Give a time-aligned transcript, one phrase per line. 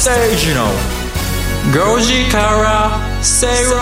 [0.00, 3.78] 吉崎誠二の5時から正論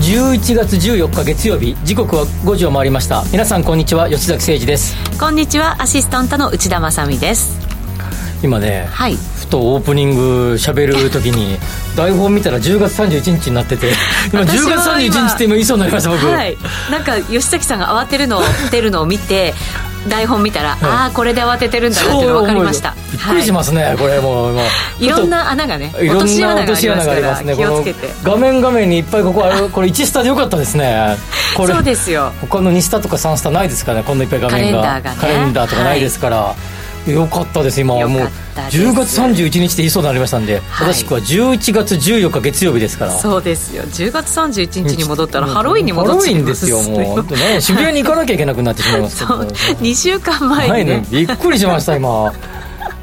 [0.00, 7.56] 11月14日月曜日時刻は5時を回りました皆さんこんにちは吉崎誠二ですこんにちはアシスタントの内田まさです
[8.42, 11.56] 今ね、はい、ふとオープニング喋るときに
[11.96, 13.92] 台本見たら10月31日になってて
[14.34, 16.58] 今10月31日って今言いそうになりました僕、はい、
[16.90, 19.54] なんか吉崎さんが慌てるのをてるのを見て
[20.08, 22.94] 台本見たら、はい、ああこれで慌ててるんだなって分かりました。
[23.12, 24.52] びっくりしますね、はい、これもう。
[24.54, 24.60] も
[25.00, 28.10] ういろんな穴がね落とし穴がありますね気をつけて。
[28.22, 31.16] 画面画面にいっぱいここあるこれ1スタでよかったですね。
[31.56, 32.32] これそうですよ。
[32.40, 34.80] 他の2スタとか3スタないですからねこんないっぱい画面が。
[34.80, 36.79] カレンダーが、ね、カレンダーとかないですから、はい
[37.12, 38.08] よかったです今は。
[38.08, 38.22] もう
[38.70, 43.12] 10月31日で言いそうになりましたんで、はい、正しくは11月14日月曜日ですから。
[43.12, 43.82] そうですよ。
[43.84, 49.34] 10月31日に戻ったらハロウィンに戻ってハロウィンですよもう、ね、渋谷に行かなきゃいけなくなってしまいますけど。
[49.80, 52.32] 2週間前にね、ね、びっくりしました今。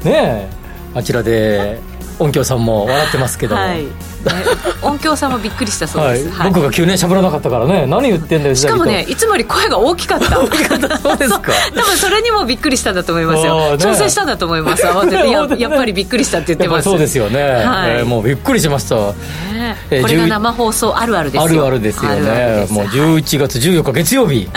[0.04, 0.48] ね
[0.94, 1.80] あちらで
[2.18, 4.07] 音響さんも笑ってますけど、はい
[4.82, 7.86] 音響さんもびっくりしたそうです、はい、僕が急にしゃべらなかったからね。
[7.86, 10.40] 何言ってんだよしかもねいつもより声が大きかった。
[10.40, 10.98] 大きかった。
[10.98, 11.52] そうですか。
[11.74, 14.84] 多分それにもびっくりしたんだと思いますよ、ね、調整したんだと思います。
[14.86, 16.84] 慌ててややっぱりびっくりしたって言ってます。
[16.84, 17.90] そうですよね、はい。
[17.98, 20.00] えー、もうびっくりしました、ねえ。
[20.00, 21.44] ー、これが生放送あるあるですよ。
[21.44, 22.66] あるあるですよね。
[22.70, 24.48] もう11月14日月曜日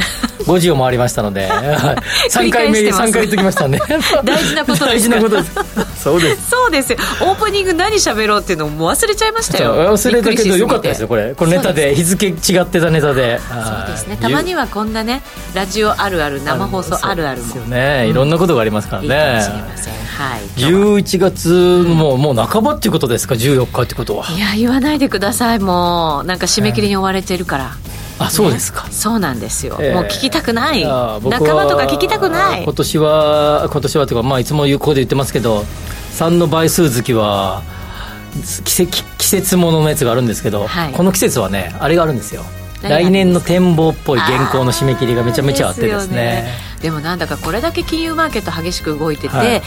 [0.46, 1.50] 5時を回りましたので。
[2.30, 3.80] 3回目3回言っときましたね。
[4.24, 5.52] 大事なこと大事なことです。
[6.02, 6.50] そうです。
[6.50, 6.92] そうです。
[6.92, 9.76] よオープニング何喋ろうっていうのも忘れちゃいましたよ。
[9.94, 11.34] 忘れたけどよかったですよこれ。
[11.36, 11.96] これネタで。
[11.96, 13.40] 日付違ってたネタで。
[13.40, 14.18] そうですね。
[14.20, 15.22] たまにはこんなね
[15.54, 17.56] ラジオあるある生放送あるあるも。
[17.68, 18.08] ね。
[18.08, 19.42] いろんなことがありますからね、
[20.18, 20.62] はい。
[20.62, 21.50] 11月
[21.88, 24.26] ももう半ばっていうことですか？14日ってことは。
[24.32, 25.60] いや言わないでください。
[25.60, 27.72] もうなんか締め切りに追われてるから、
[28.24, 30.84] あそうですか、そうなんですよ、えー、もう聞きたくない。
[30.84, 32.64] 仲間とか聞きたくない。
[32.64, 35.66] 今年は今年はというかまあいつもここで言ってますけど
[36.14, 37.64] 3の倍数月は
[38.64, 38.88] 季
[39.20, 42.44] 節もののやつがあるんですけど、はい、この季節はねあれがあるんですよ。
[42.82, 46.48] 来年の展望っぽい原稿の締め切りがめちゃめちゃあってですね
[46.82, 47.38] でもなんだか？
[47.38, 49.62] これだけ金融マーケット激しく動いてて、はい、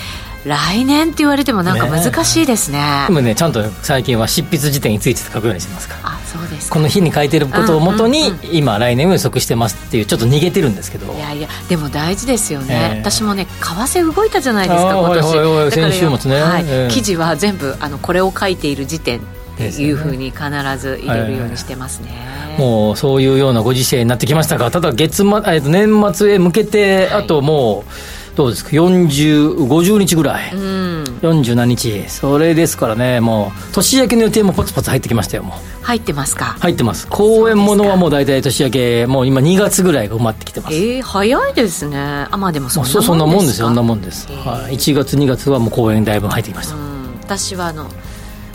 [0.45, 5.95] 来年って言われてもなんか難しいですね、ね、でもねちゃんと最近は執筆時点について書くようにしてますか。
[5.95, 11.13] らあそうですこの日に書いてることをもとに、今来年を予測してますっていうちょっと逃げてるんですけど。
[11.13, 19.23] いやいやでも大事ですよね、えー、私もね為替動いたじゃないですか今年、はいはいはい、先週末ね、はい、えー、記事は全部あのこれを書いている時点っ
[19.57, 20.45] ていうふうに必
[20.79, 22.09] ず入れるようにしてますね、
[22.55, 27.91] えー、もうそういうようなご時世になってきましたがただ月末、えー、年末へ向けて、あともう
[28.35, 32.09] どうですか？4050日ぐらい、うん、47日。
[32.09, 35.85] それですからねもう年明けの予定もポツポツ入ってきましたよもう。
[35.85, 36.57] 入ってますか？
[36.61, 37.07] 入ってます。
[37.09, 40.75] 公演ものはもう大体年明けもう今2月ぐらいが埋まってきてます。
[40.75, 41.97] ええー、早いですね。
[41.99, 43.03] あまあでもそんなもんですか？
[43.05, 46.77] そんなもんですよそんなもんです、はい、1月2月はもう公演だいぶ入ってきました、
[47.23, 47.87] 私はあの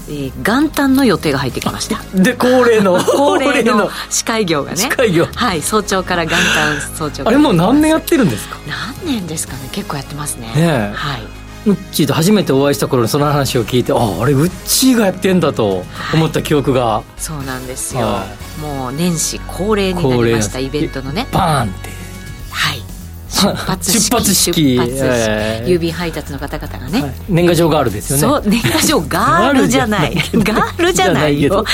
[0.09, 2.01] えー、元旦の予定が入ってきました。
[2.15, 2.97] で恒例の。
[3.03, 4.77] 恒例の司会業がね。
[4.77, 5.27] 司会業。
[5.35, 8.57] はい早朝から元旦早朝あれもう何年やってるんですか？
[8.67, 9.69] 何年ですかね。
[9.71, 10.51] 結構やってますね。
[10.55, 11.23] ねはい。
[11.65, 15.83] ウッチーと初めてお会いした頃にその話を聞いてああれウッチーがやってんだと
[16.13, 18.25] 思った記憶が、はい、そうなんですよ、は
[18.59, 21.27] い、もう年始恒例になりましたイベントのね。
[21.33, 21.89] バーンって。
[22.49, 22.83] はい
[23.29, 24.77] 出発式出発式。
[24.79, 28.21] えー、郵便配達の方々がね、はい、年賀状ガールですよね。
[28.21, 30.15] そう年賀状 ガールじゃない。
[30.15, 31.63] ガールじゃないよ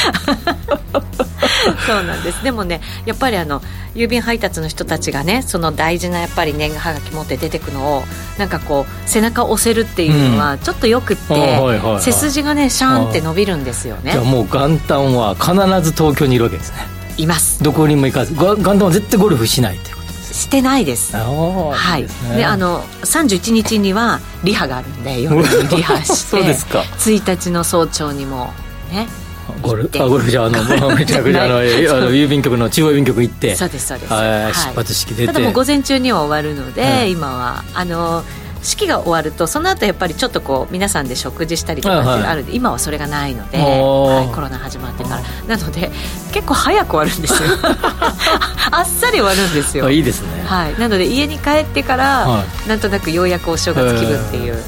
[1.88, 2.43] そうなんです。
[2.43, 3.61] でもねやっぱりあの
[3.95, 8.03] 郵便配達の人たちがねその大事なやっぱり年賀はがき持って出てくのを
[8.37, 14.11] なんかこう背中を押せるっていうのはちょっとよくって、うん、背筋がねシャーンって伸びるんですよね。
[14.11, 16.77] じゃあもう元旦は必ず東京にいるわけですね。
[17.17, 17.63] います。
[17.63, 18.33] どこにも行かず。
[18.33, 19.94] 元旦は絶対ゴルフしないって
[20.35, 21.16] してないです。
[21.16, 22.05] はい。
[22.34, 26.16] で、ね、あの31日にはリハがあるんで 夜にリハして。
[26.16, 26.82] そうですか。
[26.82, 28.53] 1日の早朝にも
[28.91, 29.08] ね。
[29.61, 30.59] ゴルあゴルフじゃあの
[30.96, 33.55] めちゃくちゃあの郵便局の中央郵便局行って。
[33.55, 35.28] そうですそうです、はい、出発式出て。
[35.28, 38.23] ただもう午前中には終わるので、はい、今はあの
[38.66, 45.22] 式が終わるとその後やっぱりちょっとこう皆さんで食事したりとかってあるんで、はい、今はそれがないので、はい、コロナ始まってから。
[45.47, 45.91] なので
[46.32, 47.50] 結構早く終わるんですよ。
[48.72, 49.90] あっさり終わるんですよ。
[49.90, 54.64] いいですね、はい、なので家に帰ってから、はい、なんとなくようやくお正月気分っていう、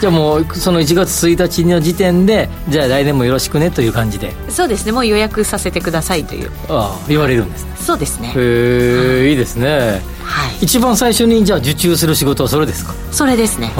[0.00, 4.32] じゃあもうその1月1日の時点でじゃあ来年もよろしくねという感じで。
[4.50, 4.92] そうですね。
[4.92, 6.50] もう予約させてくださいという。
[6.68, 7.74] ああ言われるんですね。
[7.76, 8.28] そうですね。
[8.28, 10.02] へえ、うん、いいですね。
[10.24, 12.94] はい、一番最初にじゃあ受注する仕事はそれですか？
[13.12, 13.70] それですね。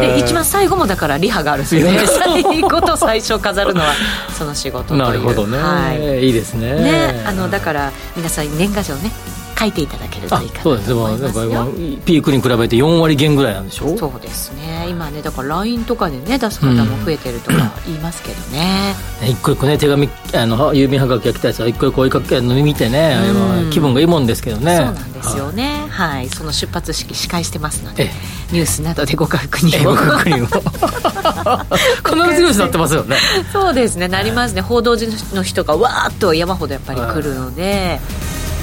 [0.00, 1.98] で一番最後もだからリハがあるんですよね。
[2.06, 3.92] 最後と最初飾るのは
[4.36, 4.98] その仕事という。
[5.00, 6.74] なるほどね、はい、いいですね。
[6.74, 9.10] ねあのだから皆さん年賀状ね
[9.58, 10.96] 書いていただけるといいかなと思いますよ。
[10.96, 11.48] そうです。
[11.48, 11.72] でも
[12.04, 13.96] ピークに比べて4割減ぐらいなんでしょ？
[13.96, 14.86] そうですね。
[14.88, 23.16] 今ねだから LINE とかでね出す方も増えてるとか言いますけどね、うん、一個一個ね手紙あの郵便はがきが来たやつは一個一個追いかけるの見てね、
[23.64, 24.76] うん、気分がいいもんですけどね。
[24.76, 25.86] そうなんですよね。
[25.88, 28.10] はい、その出発式司会してますので
[28.52, 29.94] ニュースなどでご確認を。
[29.94, 30.48] ご確認を。
[32.02, 33.16] このニュースなってますよね。
[33.52, 34.08] そうですね。
[34.08, 34.60] なりますね。
[34.60, 38.00] 報道陣の人がわーっと山ほどやっぱり来るので、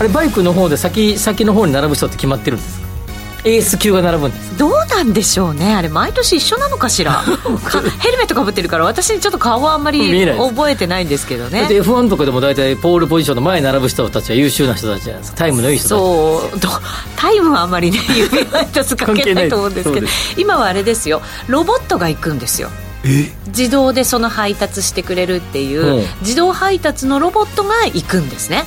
[0.02, 2.88] あれバイクの方で先先の方に並ぶ人って決まってるんですか？
[3.44, 4.58] エース級が並ぶんです。
[4.58, 5.76] どうなんでしょうね。
[5.76, 7.22] あれ毎年一緒なのかしら？
[8.02, 11.68] ヘルメットかぶってるから私ちょっと顔はあんまり覚えてないんですけどね。
[11.70, 15.38] F1 とかでも大体ポールポジションの前に並ぶ人たちは優秀な人たちじゃないですか？
[15.38, 15.98] タイムのいい人たち。
[16.00, 16.60] そう。
[17.16, 20.08] タイムはあんまりね 指輪一つかけないと思うんですけど
[20.38, 21.22] 今はあれですよ。
[21.48, 22.72] ロボットが行くんですよ。
[23.48, 28.64] 自動でその配達してくれるっていう、自動配達のロボットが行くんですね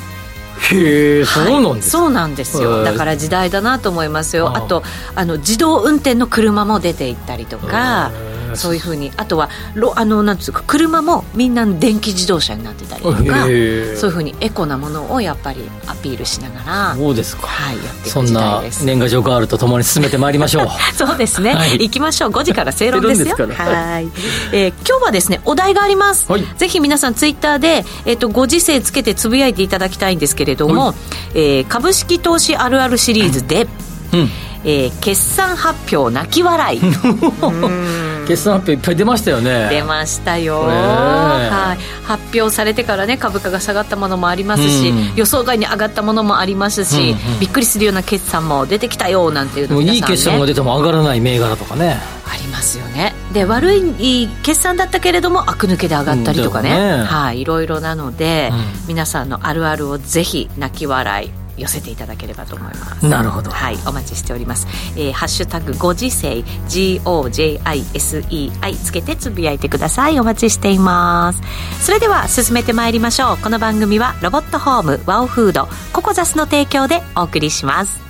[0.61, 2.85] へえ、そうなんです、そうなんですよ。
[2.85, 4.57] だから時代だなと思いますよ。
[4.57, 4.83] あと
[5.15, 8.11] あの自動運転の車も出ていったりとか
[8.57, 9.13] そういうふうに。
[9.17, 9.51] あとは
[9.97, 18.79] あのなんつうか車もみんな電気自動車になってたりとかそういうふうにエコなものをやっぱりアピールしながらそうですか、はい、やっていく時代です。
[18.79, 20.69] そんな年賀状ガールとともに進めてまいりましょう。
[20.95, 22.31] そうですね、はい、行きましょう。
[22.31, 23.37] 5時から正論ですよ。
[23.37, 24.09] はい、
[24.53, 30.95] えー、今日はですねお題があります、はい、ぜひ皆さんツイッターで、えーと、ご時世つけてつぶやいていただきたいんですけれども、はい、
[31.35, 33.67] えー、株式投資あるあるシリーズで、
[34.13, 34.31] うん。
[34.65, 36.81] えー、決算発表泣き笑い
[38.25, 39.69] 決算発表いっぱい出ましたよね。
[39.71, 51.97] 出ましたよ、はい、発表されてからね株価が下がったものもありますし、うん、予想外に上がったものもありますし、うんうん、びっくりするような決算も出てきたよなんていうのも、ね、いい決算が出ても上がらない銘柄とかね。
[52.27, 53.15] ありますよね。
[53.33, 56.71] で悪い決算だったけれども悪抜けで上がったりとかね。
[56.71, 57.05] うん、ね。
[57.05, 57.41] はい。
[57.41, 58.51] いろいろなので、
[58.89, 63.07] 皆さんのあるあるをぜひ泣き笑い寄せていただければと思います。
[63.07, 63.51] なるほど。
[63.51, 64.67] はいお待ちしております、
[64.97, 70.19] えー、ハッシュタグご時世 GOJISEI つけてつぶやいてください。
[70.21, 71.41] お待ちしています。
[71.85, 73.37] それでは進めてまいりましょう。
[73.39, 78.01] この番組はロボットホームワオフードココザスの提供でお送りします。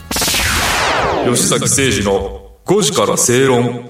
[1.25, 3.89] 吉崎誠二の5時から正論。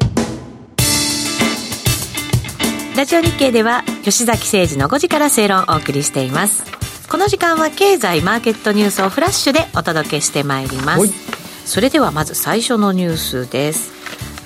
[2.97, 6.63] ラジオ日経では吉崎誠二の5時から正論をお送りしています
[7.15, 11.13] この時間は経済マーケットニュースをフラッシュでお届けしてまいります。
[11.65, 13.93] それではまず最初のニュースです。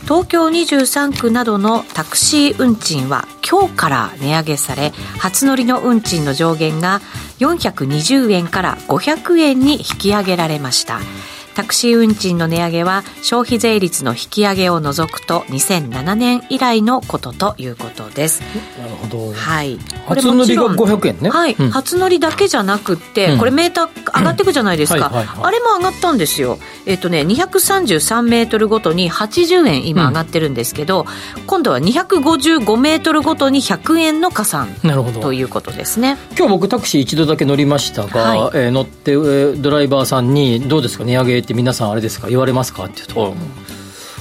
[0.02, 7.00] 東京23区などのタクシー運賃は今日から値上げされ初乗りの運賃の上限が
[7.38, 11.00] 420円から500円に引き上げられました
[11.58, 18.42] タクシー運賃の値上げは消費税率の引き上げを除くと2007年以来のことということです。
[18.78, 19.32] なるほど。
[19.32, 19.76] はい。
[20.06, 21.30] 初乗りが500円ね。
[21.30, 25.10] はい、うん、初乗りだけじゃなくて、これメーター上がっていくじゃないですか。
[25.12, 26.60] あれも上がったんですよ。
[26.86, 31.06] えっ、とね、233メートルごとに80円今上がってるんですけど、
[31.36, 36.18] うん、今度は255メートルごとに100円の加算なるほどということですね。
[36.36, 41.04] 今日僕タクシー一度だけ乗りましたが、はい、えー、乗って、えー、ドライバーさんにどうですか？
[41.04, 42.28] 値上げって皆さんあれですか？
[42.28, 42.84] 言われますか？
[42.84, 43.34] って言う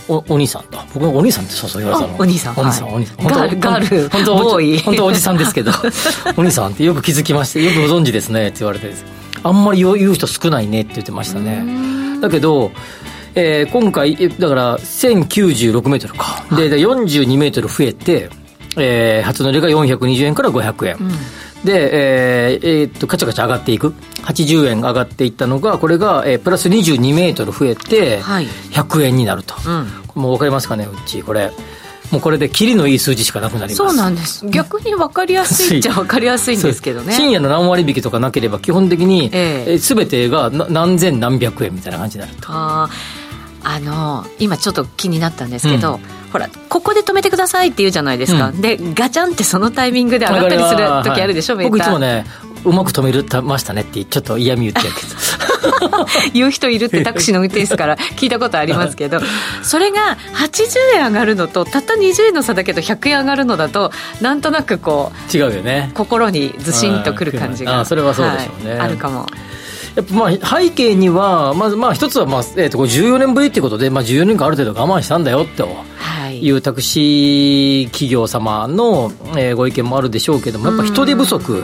[0.07, 0.77] と、おお兄さんと。
[0.93, 2.57] 僕のお兄さんってそうそう言われたのお兄さん。
[2.57, 3.17] お兄さん、お兄さん。
[3.17, 4.79] ガールガール本当ボーイ。
[4.79, 5.72] 本当おじさんですけど。
[6.38, 8.48] お兄さんってよく気づきましてよくご存知ですね。
[8.48, 8.89] って言われて
[9.43, 11.65] あんまり言う人少ないねって言ってましたね。
[12.22, 12.72] だけど
[13.36, 18.29] えー、今回だから1096メートルか、で42メートル増えて、
[18.77, 21.12] えー、初乗りが420円から500円、うん
[21.64, 23.94] で、えーえー、っと、カチャカチャ上がっていく。
[24.24, 29.54] 80円上がっていったのが、これが、えー、プラス22メートル増えて、100円になると。
[29.56, 31.52] はいうん、もう分かりますかね、うち、これ。
[32.12, 37.14] もうこれで、切りのいい数字しかなくなりますそうなんです、逆に分かりやすいっちゃ分かりやすいんですけどね。
[37.14, 39.30] 深夜の何割引きとかなければ、基本的に、
[39.80, 42.48] す、え、べ、てが何千何百円みたいな感じになると。
[42.50, 43.26] ああ
[43.79, 46.17] の今ちょっと気になったんですけど、うん。
[46.31, 52.25] ほらここで止めてくださいって言うじゃないですか、うん、でガチャンってそのタイミングで上がったりする時あるでしょ、はい、僕いつもね
[52.65, 55.07] うまく止めるましたねってちょっと嫌味言ってるけど。
[56.33, 59.19] 言う人いるってタクシーの運転手から聞いたことありますけど
[59.63, 65.91] それが80円上がるのとたった20円の差だけど100円上がるのだとなんとなくこう違うよね。
[65.93, 69.27] 心にずしんとくる感じがあそれはそうでしょうね、はい、あるかも
[69.98, 75.68] やっぱまあ背景には、まずまあ一つはまあ、えー、と14年ぶりっていうことで、まあ、14年間ある程度我慢したんだよと。
[76.30, 76.51] い。
[76.51, 81.63] うタクシー企業様の、えー、ご意見もあるでしょうけども、やっぱ人手不足。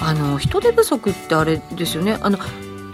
[0.00, 2.18] あの人手不足ってあれですよね。
[2.22, 2.38] あの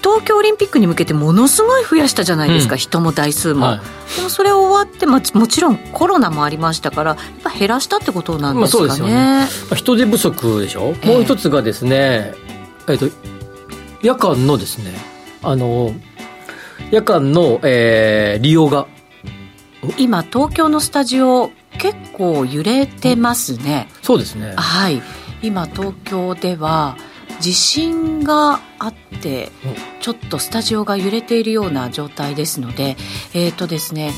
[0.01, 12.35] 東京オリンピックに向けてものすごい増やしたじゃないですか、うん、人も台数も、はい、でもそれ終わって、まあ、もちろんコロナもありましたからやっぱ減らしたってことなんですかね,、まあ、そうですよね、まあ、人手不足でしょ、えー、もう一つがですね、
[12.87, 13.34] えーと
[14.05, 14.93] 夜間のですね
[15.43, 15.93] あの
[16.91, 18.87] 夜間の、えー、利用が。
[19.99, 24.55] 今東京のスタジオ結構揺れてますね、そうですね。
[24.57, 25.03] はい。
[25.43, 26.97] 今東京では
[27.41, 29.51] 地震があって
[30.01, 32.97] ちょっとスタジオが揺れているような状態ですので
[33.35, 34.13] えっ、ー、とですね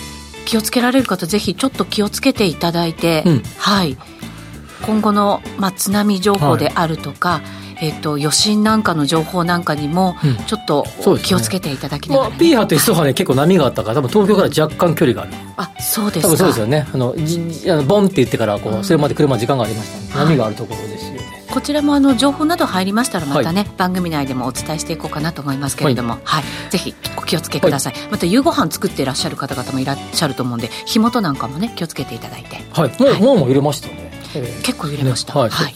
[0.44, 3.96] 気をつけられる方ぜひちょっと気をつけていただいて、うん、はい。
[4.82, 10.16] 今後の、まあ、津波情報であるとか、はいえーと、余震なんかの情報なんかにも、
[10.46, 10.86] ちょっと
[11.22, 16.86] 気をつけていただきながら、ね、まあ、P 波と S 波で結構波があったから多分東京から若干距離がある、あそうです多分そうですよね。
[16.92, 21.16] あのじあのボンって言ってからこう、それまで車時間がありました、ね、波があるところですよね。
[21.56, 32.56] こちらもあの情報など入りましたらまたね、はい、番組内でもお伝えしていこうかなと思いますけれども、はい、はい、ぜひお気をつけください、はい、また夕ご飯作っていらっしゃる方々もいらっしゃると思うんで火元なんかもね気をつけていただいて。
[32.72, 33.18] はい。
[33.22, 34.05] もう,、もうも入れましたね
[34.62, 35.74] 結構揺れました、ね、はい、はい、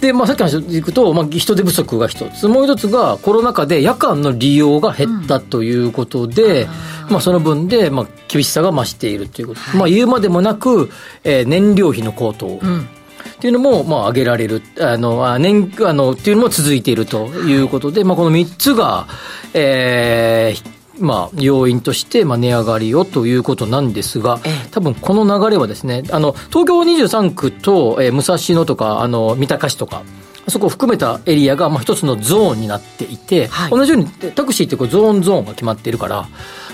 [0.00, 2.48] で、まあ、さっきの話でいくと、まあ、人手不足が一つ。
[2.48, 6.68] もう一つがコロナ禍で夜間の利用が減ったということで、うん、
[7.10, 10.90] まあ、その分で、まあ、厳しさが増しているということ、はい、まあ、言うまでもなく、
[11.24, 12.80] えー、燃料費の高騰、うん。
[12.80, 19.06] っていうのも、まあ、挙げられる、あの、年、あの、っていうのも続いているということで、まあ、この3つが、
[19.52, 30.02] えー、まあ、要因として、まあ、値上がりをということなんですが、多分この流れはですね、あの、東京23区と、えー、武蔵野とか、あの、三鷹市とか、
[30.48, 36.28] そこを含めたエリアが、まあ、一つのゾーンになっていて、はい、同じようにタクシーってこうゾーンゾーンが決まっているから、ま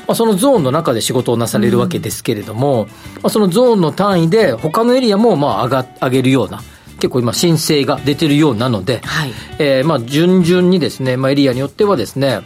[0.09, 6.63] あ、そのゾーンの中で仕事をなされるわけですけれども、うん、まあ、そのゾーンの単位で他のエリアもまあ上が上げるような、
[6.97, 12.41] 結構今申請が出てるようなので、はい、えー、まあ順々にですね、まあ、エリアによってはですね、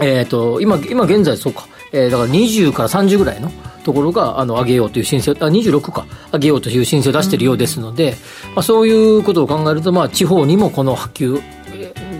[0.00, 3.50] えっ、ー、と、今、今現在そうか、えー、だから20から30ぐらいの
[3.84, 8.12] ところが、あの、上げようという申請、あ、26か、上げようという申請を出しているようですので、
[8.48, 11.42] うん、まあ、そういうことを考えると、まあ、地方にもこの波及、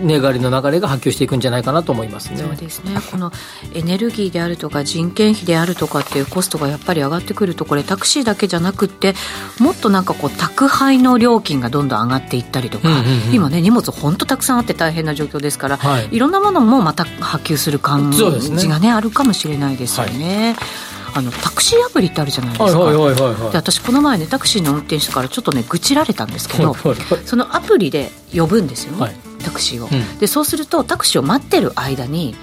[0.03, 2.37] 値上がりの流れが波及していくんじゃないかなと思いますね。
[2.37, 2.99] そうですね。
[3.11, 3.31] この
[3.73, 9.13] エネルギーであるとか人件費であるとかっていうコストがやっぱり上がってくるとこれタクシーだけじゃなくて
[9.59, 18.23] もっとなんかこう宅配の料金がどんどん上がっていったりとか、うんうんうん、今ね荷物本当たくさんあって大変な状況ですから、はい、いろんなものもまた波及する感じ
[18.67, 20.55] がね、ね、あるかもしれないですよね。
[20.57, 26.99] はいあのタクシーアプリってあるじゃないですか、はいはいはいはい、で私この前ねタクシーの運転手からちょっとね愚痴られたんですけど、はいはい。
[26.99, 32.35] はい、そのアプリで呼ぶんですよね、はい、タクシーを、うん、でそうするとタクシーを待ってる間に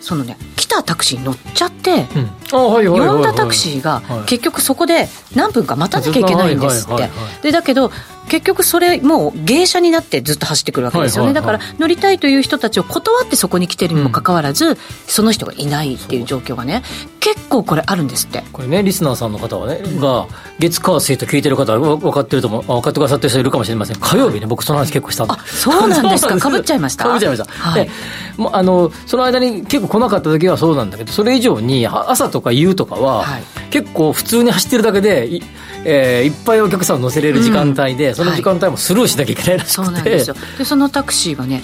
[0.00, 2.06] そのね来たタクシーに乗っちゃって、
[2.50, 7.10] 呼んだタクシーが結局そこで何分か待たなきゃいけないんですって、
[7.42, 7.90] でだけど
[8.28, 16.82] 結局それもう芸者になってずっと走ってくるわけですよね、だから乗りたいという人たちを断ってそこに来てるにもかかわらず、うん、その人がいないっていう状況がね
[17.20, 18.44] 結構これあるんですって。
[18.52, 20.26] これねリスナーさんの方はね、が
[20.58, 22.62] 月火水と聞いてる方は分かってると思う。
[22.62, 23.96] 分かってくださってる人いるかもしれません。
[23.98, 25.34] 火曜日ね僕その話結構したんで。
[25.34, 26.36] あそうなんですか？
[26.38, 27.04] かぶっちゃいました？
[27.04, 27.90] かぶっちゃいました、はい、で
[28.36, 35.40] もあのその間に結構来なかった時はそうなんだけどそれ以上に朝とか夕とかは、はい、結構普通に走ってるだけで
[35.84, 40.36] えー、いっぱいお客さんを乗せれる時間帯で、うん、その時間帯もスルーしなきゃいけないらしくて、はい、そうなんですよ。
[40.58, 41.62] でそのタクシーはね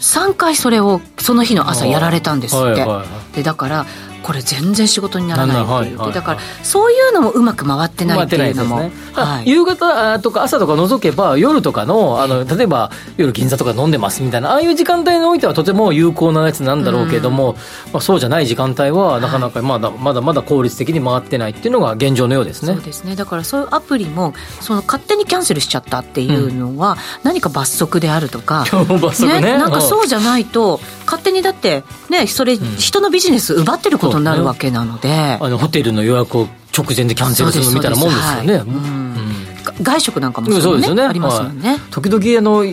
[0.00, 3.86] 3回それをその日の朝やられたんですって、はいはいはい、でだから
[4.24, 8.90] これ全然仕事にならないっていう、はい、だからそういうのもうまく回ってないっていうのも、ね。
[9.12, 17.54] はい、夕方とか朝とか除けば夜とかのあの例えば夜銀座とか飲んでますみたいなああいう時間帯においてはとても有効なやつなんだろうけれども、う
[17.90, 22.72] ん、まあ、そうじゃない時間帯はなかなかまだまだまだ効率的に回ってないっていうのが現状のようですね。
[22.72, 23.16] そうですね。
[23.16, 28.64] だからそういうアプリもその勝手にキャンセルしちゃったっていうのは、何か罰則であるとか、
[29.02, 38.62] 罰則ね、ね、なんかそうじゃないと勝手にだってねそれ、人のビジネス奪ってることになるわけなので、ね、あのホテルの予約を直前でキャンセルするみたいなもんですよね、はい。
[38.62, 41.02] うん、外食なんかもそうですよね。
[41.02, 42.64] ありますよね、はい、時々あの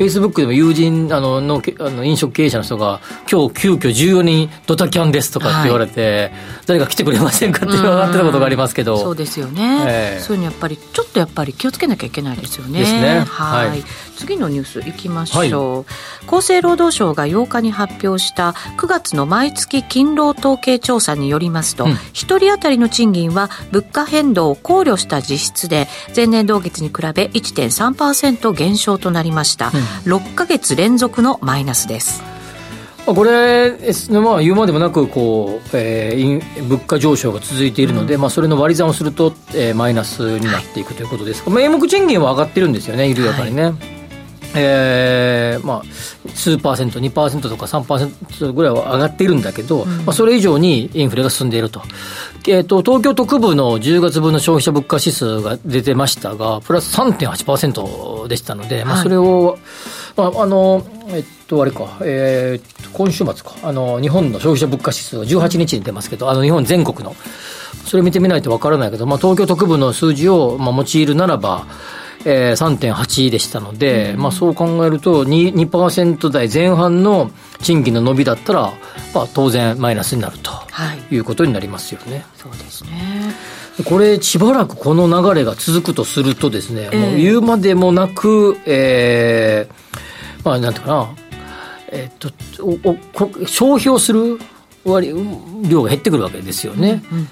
[0.00, 6.32] フェイスブックでも友人あののあの飲食経営者の人が、今日急遽14人ドタキャンですとかって言われて、はい、
[6.64, 12.78] 誰か来てくれませんかって伺ってたことがありますけど、そうですよね、えー、そういうのやっぱり、ちょっとやっぱり気をつけなきゃいけないですよね。
[12.78, 13.20] ですね。
[13.28, 13.68] はい。
[13.68, 13.84] はい。
[14.20, 15.84] 次のニュースいきましょう、はい、
[16.26, 29.72] 厚生労働省が8日に発表した9月の毎月勤労統計調査によりますと、うん、1人当たりの賃金は物価変動を考慮した実質で前年同月に比べ1.3%減少となりました、うん、
[30.04, 32.22] 6か月連続のマイナスです。
[33.06, 33.70] これ、
[34.10, 41.42] まあ、言うまでもなくこう、えー、物価上昇が続いているので、うん、まあ、それの割り算をすると、えー、マイナスになっていくということです。
[41.44, 43.62] が、名目賃金は上がってるんですよね、緩やかにね。
[43.64, 43.99] はい
[44.54, 51.82] えーまあ、数パーセント、2%とか3%ぐらいは上がっているんだけど、うん、まあ、それ以上にインフレが進んでいると,、
[52.48, 59.58] えーと、東京都区部の10月分の消費者物価指数が出てましたが、プラス3.8%でしたので、はい、まあ、それを、
[60.16, 67.14] まああのえっとあれか、えー、今週末かあの日本の消費者物価指数が18日に出ますけどあの日本全国の。
[67.84, 71.66] それ見てみないとわからないけど、まあ、東京特部の数字を、まあ、用いるならば
[72.24, 75.68] えー、3.8でしたので、うん、まあ、そう考えると 2%,
[76.18, 78.72] 2台前半の賃金の伸びだったら、
[79.14, 80.50] まあ、当然マイナスになると
[81.10, 81.16] い。
[81.16, 82.12] うことになりますよね。
[82.12, 83.34] はい、そうですね。
[83.84, 91.14] これ、しばらくこの流れが続くとするとですね、えー、もう言うまでもなく、えー、まあ、なんていうかな、
[91.88, 94.38] えー、っとおお消費をする
[94.84, 95.14] 割
[95.68, 97.02] 量が減ってくるわけですよね。
[97.10, 97.28] うんうん、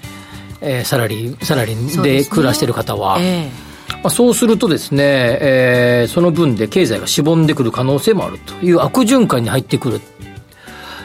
[0.61, 3.17] えー、サラリー、サラリーで暮らしてる方は。
[3.19, 5.03] えーまあ、そうするとですね、
[5.41, 9.99] えー、その分で経済がしぼんでくる可能性もあるという悪循環に入ってくる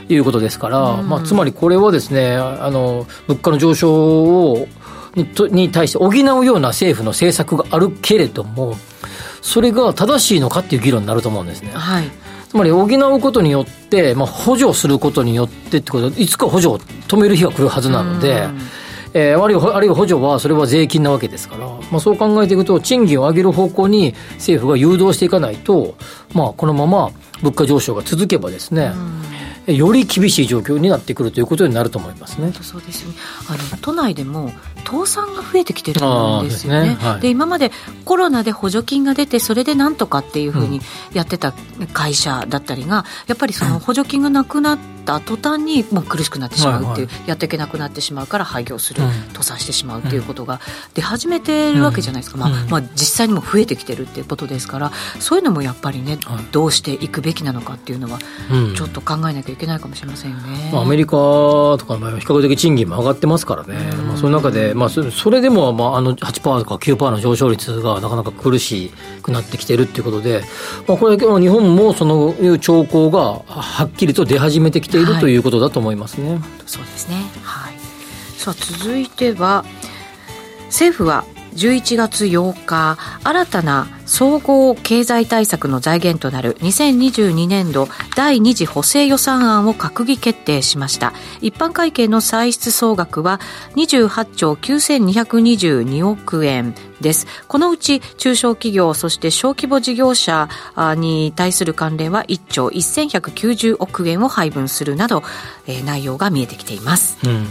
[0.06, 4.68] ということですから、まあ、つまりこれはですね、あの、物価の上昇を、
[5.14, 8.76] にに対して補うような政府の政策があるけれども、
[9.42, 11.70] それが正しいのかっていう議論になると思うんですね。
[11.72, 12.10] はい。
[12.48, 18.46] つまり補うことによって、まあ、補助することによってってこといつか補助を止める日が来るはずなので、
[19.16, 25.94] えー、あるいはあるいは補助はそれは税金なわけですから、まあ、そう考えていくと賃金を上げる方向に政府が誘導していかないと、
[26.35, 28.92] まあ、このまま物価上昇が続けばですね、
[29.66, 32.52] より厳しい状況になってくるということになると思いますね。
[32.61, 33.16] そうですよね。
[33.49, 34.50] あの都内でも
[34.84, 36.80] 倒産が増えてきてるんですよね。
[36.80, 36.94] で、ね。
[36.96, 37.72] はい、今まで
[38.04, 40.80] コロナで補助金が出てそれでなんとかっていうふうに
[41.12, 41.52] やってた
[41.92, 50.60] 会社だったりが、やっぱりその補助金がなくなった途端にもう苦しくなってしまうっていう、はいはい、やっていけなくなってしまうから廃業する、うん、倒産してしまうっていうことが
[50.94, 52.42] 出始めてるわけじゃないですか。
[52.44, 56.18] うん、まあ、まあ実際にも増えてきてるっていうことですから、そういうのもやっぱりね、
[56.52, 58.18] どうしていくべきなのかっていうのは
[58.76, 60.70] ちょっと考えなきゃいけないかもしれませんね。
[60.72, 63.92] まあ、アメリカとか比較的賃金も上がってますからね。
[64.06, 70.43] まあその中でまあ、それでも、まあ、あの8%とか9%の上昇率がなかなか苦しくなってきてるっていうことで、
[70.87, 76.41] まあ、これ日本もそのいう兆候がはっきりと出始めてきている、はい、ということだと思いますね。
[76.67, 77.75] そうですね、はい、
[78.37, 79.65] さあ続いては
[80.67, 91.12] 政府は11月8日新たな総合経済対策の財源となる2022年度第2次補正予算案を閣議決定しました。
[91.40, 93.40] 一般会計の歳出総額は
[93.76, 97.26] 28兆9222億円です。
[97.49, 100.49] このうち中小企業そして小規模事業者
[100.97, 105.23] に対する関連は1兆1190億円を配分するなど、
[105.67, 107.47] えー、内容が見えてきています、うん。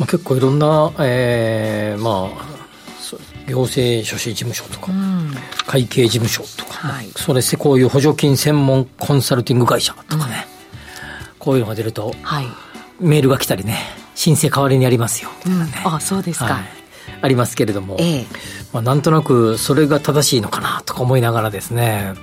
[0.00, 2.50] まあ、結構いろんな、えー、まあ
[3.46, 5.34] 行政書士事務所とか、うん、
[5.66, 10.46] 会計事務所とか、はい、それこういう補助金専門コンサルティング会社とかね、
[11.32, 12.46] うん、こういうのが出ると、はい、
[12.98, 13.78] メールが来たりね
[14.14, 16.64] 申請代わりにやりますよ、ね、うん、あそうですか、はい、
[17.20, 18.26] ありますけれども、ええ。
[18.72, 22.14] まあ、なんとなくそれが正しいのかなとか思いながらですね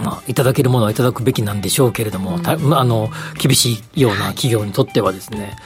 [0.00, 5.56] まあ、いただけるものはいただくべきなんでしょうけれども、うん、あの厳しいような企業にとってはですね、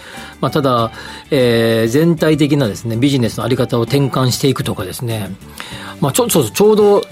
[0.41, 0.93] まあ、ただ、
[1.31, 5.31] えー、全体的なですねビジネスの在り方を転換していくとかですね、
[6.01, 7.03] まあ、ちょそうちょうど、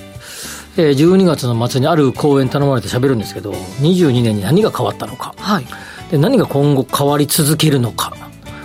[0.77, 5.65] えー、12月の末にある講演頼まれて喋るんですけど22年に何が変わったのか、はい、
[6.11, 8.15] で何が今後変わり続けるのか。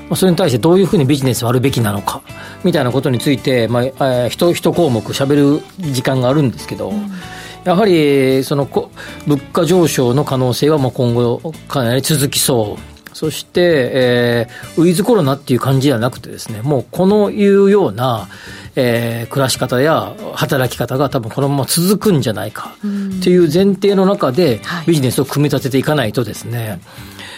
[0.10, 2.22] まあ、それに対してどういうふうにビジネスをあるべきなのか。
[2.66, 7.10] みたいなことについて、まあえー、一一項目しゃべる時間があるんですけど、うん
[7.64, 8.90] やはりその物
[9.54, 12.92] 価上昇の可能性はもう今後かなり続きそう。
[13.14, 18.30] そして、えー、ウィズコロナっていう感じではなくてですね、もうこのいうような、
[18.76, 22.74] えー、暮らし方や働き方が多分このまま続くんじゃないか
[23.22, 26.80] という前提の中でビジネスを組み立てていかないとですね、はい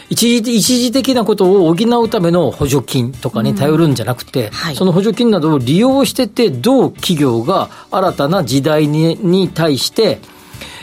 [0.09, 10.19] 一時一時的なことを補うための補助金とかに頼るんじゃなくて、うんはい、その補助金などを利用してて、どう企業が新たな時代にに対して、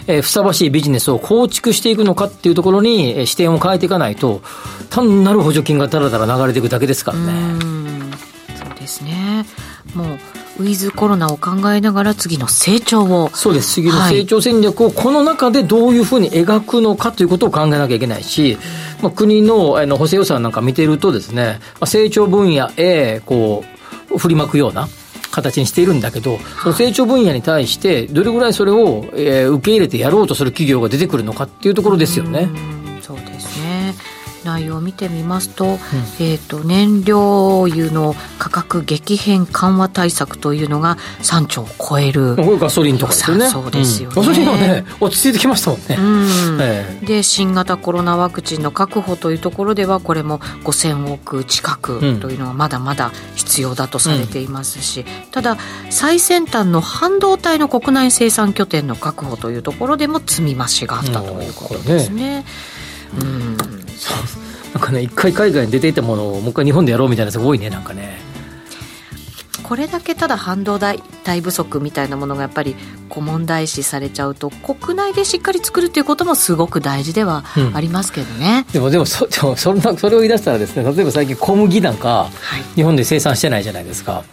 [0.07, 4.43] えー、ふさわしいビジネスを構築していくのかっていうところに、えー、視点を変えていかないと、
[4.89, 7.61] 単なる補助金がだらだら流れていくだけですからね。
[8.57, 9.45] そうですね。
[9.95, 10.19] もう
[10.61, 13.31] ウィズコロナを考えながら次の成長を。
[13.35, 13.73] そうです。
[13.75, 18.59] 次の成長戦略をこの中でどういうふうに描くのかということを考えなきゃいけないし、
[19.03, 23.65] まあ、国のあの補正予算なんか見てるとですね、まあ、成長分野へこ
[24.15, 24.89] う振りまくような
[25.31, 32.49] 形にしているんだけど、その成長分野に対して、どれぐらいそれを、えー、受け入れてやろうとする企業が出てくるのかっていうところですよね。
[33.01, 33.47] そうです。
[33.47, 33.50] ね
[34.45, 35.75] 内容を見てみますとうん、
[36.19, 43.49] えーと、燃料油の価格激変緩和対策というのが3兆を超えるガソリンとかですよね。
[43.49, 46.59] そうですよね、ガソリンはね落ち着いてきましたもんね、うん。
[46.61, 55.57] えー、で新型コロナワクチンの確保というところではこれも5000億近くというのはまだまだ必要だとされていますし、ただ
[55.91, 62.45] 最先端の半導体の国内生産拠点の確保というところでも積み増しがあったということですね。
[63.21, 63.90] うん
[64.75, 68.31] なんかね一回海外に出ていたものをもう一回日本でやろうみたいなやつが多いねなんかね。
[69.71, 72.75] これだけただ半導体不足みたいなものがやっぱり
[73.09, 82.29] こう問題視されちゃうと国内でしっかり作るっていうこともすごく大事ではありますけどね、うん、でもでもそ そんなそれを言い出したらですね例えば最近小麦なんか、
[82.75, 84.25] 日本で生産してないじゃないですか。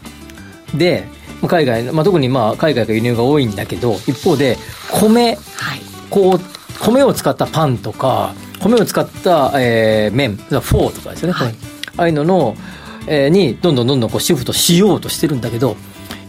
[0.74, 1.08] で
[1.48, 4.58] 海外、まあ、特にまあ海外が輸入が多いんだけど一方で
[4.90, 11.56] 米、はい、こう米を使ったパンとか米を使った、えー、麺フォーとかですよね、はい、
[11.98, 12.56] ああいうのの、
[13.08, 15.76] えー、にどんどんどんどんこうシフトしようとしてるんだけど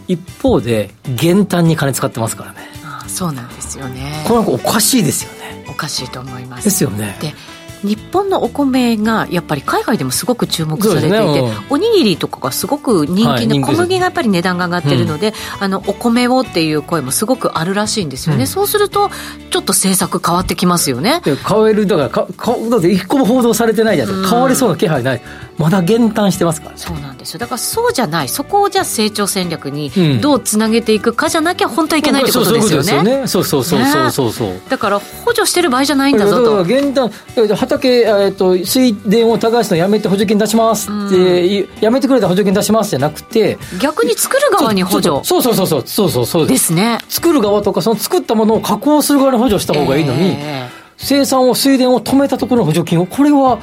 [0.07, 2.59] 一方で減反に金使ってますからね。
[2.85, 4.25] ああそうなんですよね。
[4.27, 5.67] これなんかおかしいですよね。
[5.69, 6.65] おかしいと思います。
[6.65, 7.19] ですよね。
[7.21, 7.35] で
[7.83, 19.11] 日本のお米がやっぱり海外でもすごく注目されていて、ねうん、おにぎりとかがすごく人気で、はい、小麦がやっぱり値段が上がってるので、うん、あのお米をっていう声もすごくあるらしいんですよね、うん、そうすると
[19.51, 21.21] ちょっと政策変わってきますよね。
[21.25, 25.23] 変えるだからかかだって一個も報道されてないじゃないですか、変わりそうな気配ない
[25.59, 27.41] まだ減反してますから、ね、そうなんですよ。
[27.41, 28.29] だからそうじゃない。
[28.29, 29.91] そこをじゃあ成長戦略に
[30.21, 37.11] どうつなげていくかじゃなきゃ本当はいけないってことですよね、そうそうそうそうそうそう、ね、だから補助してる場合じゃないんだぞと減反
[37.57, 53.61] 畑、えっと水田を耕すのやめて補助金出しますって、うん、やめてくれた補助金出しますじゃなくて逆に作る側に補助そうそうそうそうそうそうそうですね作る側とかその作ったものを加工する側に補助した方がいいのに、えー、生産を水田を止めたところの補助金をこれは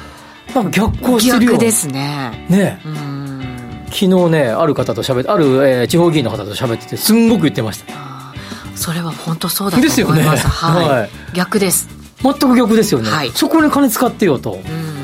[0.54, 2.46] なんか逆行してるよ逆ですね。
[2.48, 2.80] ね。
[3.86, 7.94] 昨日ねある方と喋ってある、えー、地方議員の方と喋っててすんごく言ってました。
[8.74, 9.96] それは本当そうだと思います。
[9.96, 11.88] ですよね、はい、はい、逆です。
[12.22, 14.58] 全く逆ですよね、はい、そこに金使ってよと、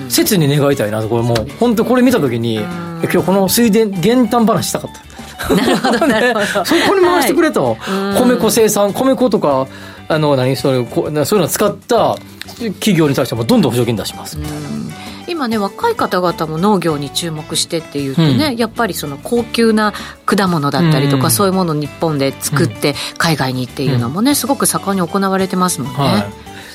[0.09, 5.55] 切に願いたいなこれもう本当これ見た時に今日この水田減反話したかった。
[5.55, 6.65] なるほど なるほど。
[6.65, 9.67] そこに回してくれと、はい、米粉生産米粉とか
[10.09, 12.17] あの何それそういうのを使った
[12.57, 14.37] 企業に対してもどんどん補助金出します。
[14.37, 15.02] みたいな。
[15.29, 19.93] 今ね若い方々も農業に注目してっていうとね、うん、やっぱりその高級な
[20.27, 25.99] 果物だったりとか、うん、そういうものを日本で作って海外にっていうのもね、すごく盛んに行われてますもんね。
[25.99, 26.19] は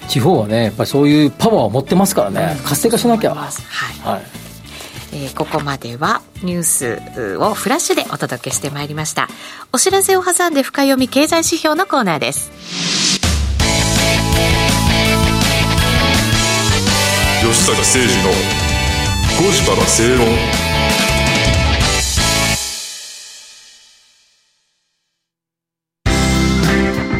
[0.05, 0.10] い。
[0.10, 3.33] 地方はねやっぱりそういうパワーを持ってますからね、活性化しなきゃ。
[3.33, 4.21] はい、はい。
[5.13, 9.29] えー、ここまではニュースをフラッシュでお届けしてまいりました。
[9.71, 12.96] お知らせを挟んで深読み経済指標のコーナーです
[17.67, 18.32] 吉崎誠二の
[19.41, 20.25] 5時から正論。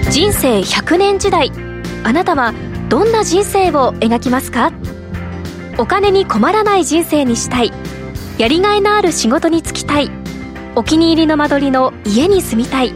[0.10, 1.52] 人生100年時代
[2.06, 2.54] あなたは
[2.88, 4.72] どんな人生を描きますか？
[5.78, 7.74] お金に困らない人生にしたい
[8.38, 10.10] やりがいのある仕事に就きたい
[10.76, 12.94] お気に入りの間取りの家に住みたい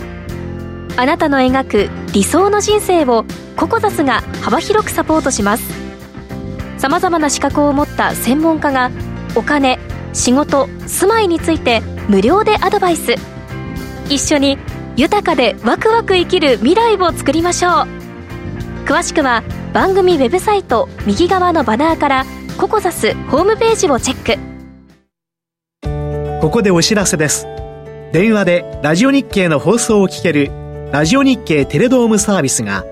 [0.96, 3.26] あなたの描く理想の人生を
[3.58, 5.81] ココザスが幅広くサポートします。
[6.82, 8.90] さまざまな資格を持った専門家が
[9.36, 9.78] お金
[10.14, 13.14] 仕事住まいについて無料でアドバイス。
[14.10, 14.58] 一緒に
[14.98, 17.74] 豊かでワクワク生きる未来を作りましょう。
[18.86, 22.26] 詳しくは番組ウェブサイト右側のバナーから
[22.58, 24.36] ココザスホームページをチェッ
[26.40, 26.42] ク。
[26.42, 27.46] ここでお知らせです。
[28.12, 30.50] 電話でラジオ日経の放送を聞ける
[30.92, 32.84] ラジオ日経テレドームサービスが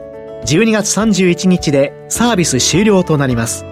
[0.45, 3.65] 12月31日でサービス終了となります。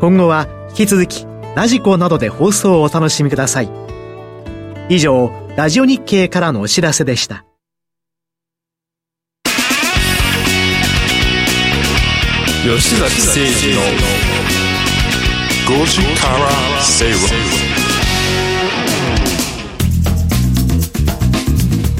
[0.00, 3.70] 今後は引き続きラジコなどで放送をお楽しみください。
[4.88, 7.44] 以上ラジオ日経からのお知らせでした。
[12.62, 13.80] 吉崎誠二の
[15.80, 17.67] 5時から正論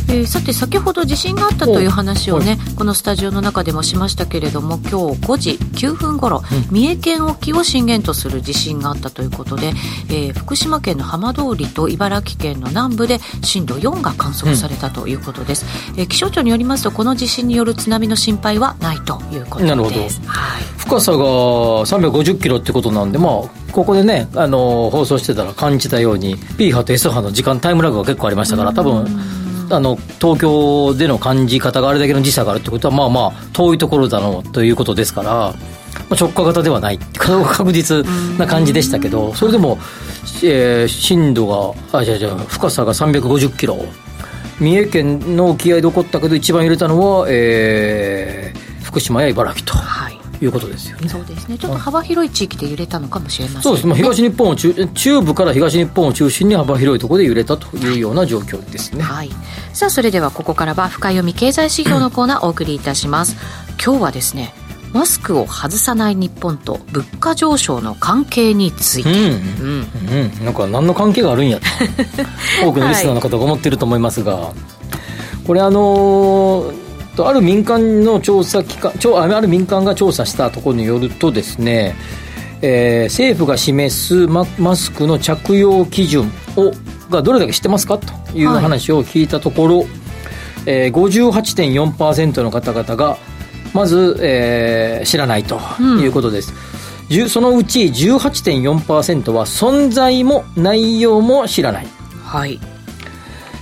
[0.09, 9.69] えー、さて先ほど地震があったという話をねこのスタジオの中でもしましたけれども今日5時9分ごろ、うん、三重県沖を震源とする地震があったということで、
[10.09, 20.21] えー、福島県の浜通りと茨城県の南部で震度4が観測されたということです、うん、えー、気象庁によりますとこの地震による津波の心配はないということです。
[20.27, 23.33] はい、深さが350キロってことなんでまあ
[23.73, 29.07] ここでねあの放送してたら感じたように P 波と S 波の時間タイムラグが結構ありましたから多分
[29.71, 35.55] あの東京での感じ方があれだけの時差があるってことはまあまあ遠いところだろうということですから
[36.09, 38.07] まあ、直下型ではない確実
[38.39, 39.79] な感じでしたけどそれでも、
[40.43, 43.79] えー、震度があじゃじゃ深さが350キロ。
[44.61, 49.75] 三重県の沖合で起こったけど一番揺れたのは、えー、福島や茨城と。
[49.75, 51.09] はいいうことですよね。
[51.09, 51.59] そうですね。
[51.59, 53.87] ちょっと幅広い地域で揺れたのかもしれません、ね、そうです。
[53.87, 59.03] まあ、東日本を中中部から東日本を中心に幅広いところで揺れたというような状況ですね。
[59.03, 59.31] はい。
[59.73, 63.37] さあそれではここからは深読み経済指標のコーナーお送りいたします。
[63.83, 64.55] 今日はですね。
[64.93, 71.67] マスクを外さない日本と物価上昇の関係について、うんうんうん、なんか何の関係があるんやと
[72.65, 76.88] 多くのリスナーの方が思ってると思いますが、はい、これあのー、
[77.27, 81.97] ある民間の調査機関ある民間が調査したところによるとですね、
[82.63, 86.73] えー、政府が示すママスクの着用基準を
[87.11, 89.89] がどれだけ知ってますかという話を聞いたところ、はい
[90.67, 93.17] えー、58.4%の方々が
[93.75, 96.53] まず、えー、知らないということです、
[97.11, 101.87] うん、そのうち18.4%は存在も内容も知らない。
[102.23, 102.78] はい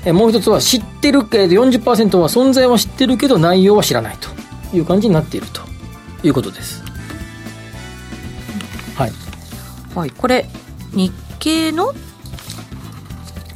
[0.07, 4.31] えもう一つは知ってるけど40%は存在は知ってるけど内容は知らないと
[4.75, 5.67] いう感じになっていると。
[6.23, 6.83] いうことです。
[8.97, 9.13] はい、
[9.95, 10.49] はい、これ
[10.93, 11.93] 日経の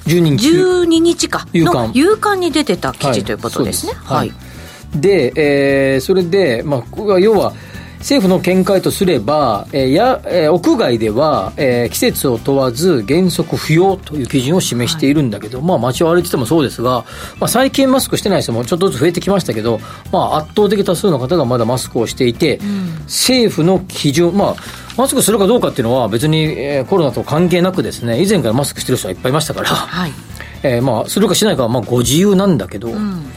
[0.07, 1.47] ？12日 ,12 日か。
[1.53, 1.93] 夕刊。
[1.95, 3.93] 夕刊に出てた記事ということですね。
[3.95, 5.01] はい、はい。
[5.01, 7.53] で、えー、それで、まあ、要は、
[8.01, 17.05] 政府の見解とすれば、えー、や、えー、屋外では、えー、季節を問わず原則不要という基準を示しているんだけど、はい、まあ街を歩いててもそうですが、
[17.39, 19.81] まあ最近マスクしてない人もちょっとずつ増えてきましたけど、
[20.13, 24.55] まあ圧倒的多数の方がまだマスクをしていて、うん、政府の基準、まあ
[24.97, 30.13] マスクするかどうかっていうのは別に、えー、コロナと関係なくですね、以前からマスクしてる人はいっぱいいましたから、はい、
[30.63, 33.31] えー、まあするかしないかはまあご自由なんだけど、うん。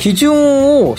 [0.00, 0.96] 基準を、っ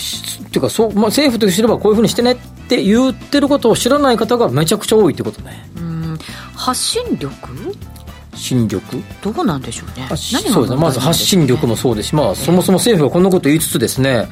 [0.50, 2.36] ていうかそう、まあ、政府とすればこういうふうにしてねっ
[2.72, 5.70] って言ってることを知らない方がめちゃくちゃ多いってことね。
[5.76, 6.18] うん
[6.56, 7.34] 発信力？
[8.34, 9.02] 信力？
[9.22, 10.06] どうなんでしょうね。
[10.16, 10.76] そうですね。
[10.76, 14.28] まず発信力もそうですし、まあ、そもそも政府がこんなこと言いつつですね、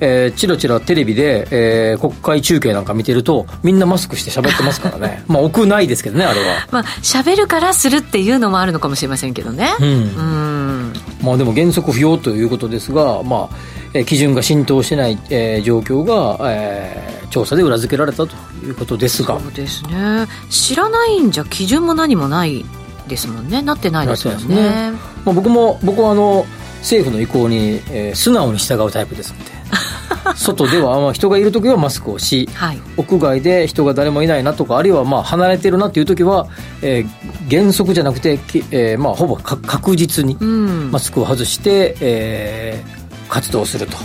[0.00, 5.24] えー、チラチラテレビで、えー、国会中継なんか見てるとみんなマスクして喋ってますからね。
[5.28, 6.66] まあ屋内ですけどねあれは。
[6.70, 9.70] まあ喋るからするっていうのもあるのかもしれませんけどね。
[9.80, 9.86] うん。
[9.86, 10.92] うん。
[11.22, 13.56] まあでも原則不要ということですがまあ
[13.92, 19.38] え基準が浸透してない、えー、状況が、えー、調査で裏付けられたということですが。
[19.40, 20.26] そうですね。
[20.48, 22.64] 知らないんじゃ基準も何もない
[23.10, 23.62] ですもんね。
[23.62, 24.54] なってないですよね。
[24.54, 24.92] ね、
[25.24, 26.46] まあ、僕も僕はあの
[26.78, 29.60] 政府の意向に、えー、素直に従うタイプですので。
[30.36, 36.48] 外では、まあ、人がいる時はマスクをし、はい、屋外で人が誰もいないなとかあるいはまあ離れてるなっていう時は、
[36.82, 38.38] えー、原則じゃなくて、
[38.70, 43.96] えーまあ、ほぼ確実にマスクを外して、えー、活動すると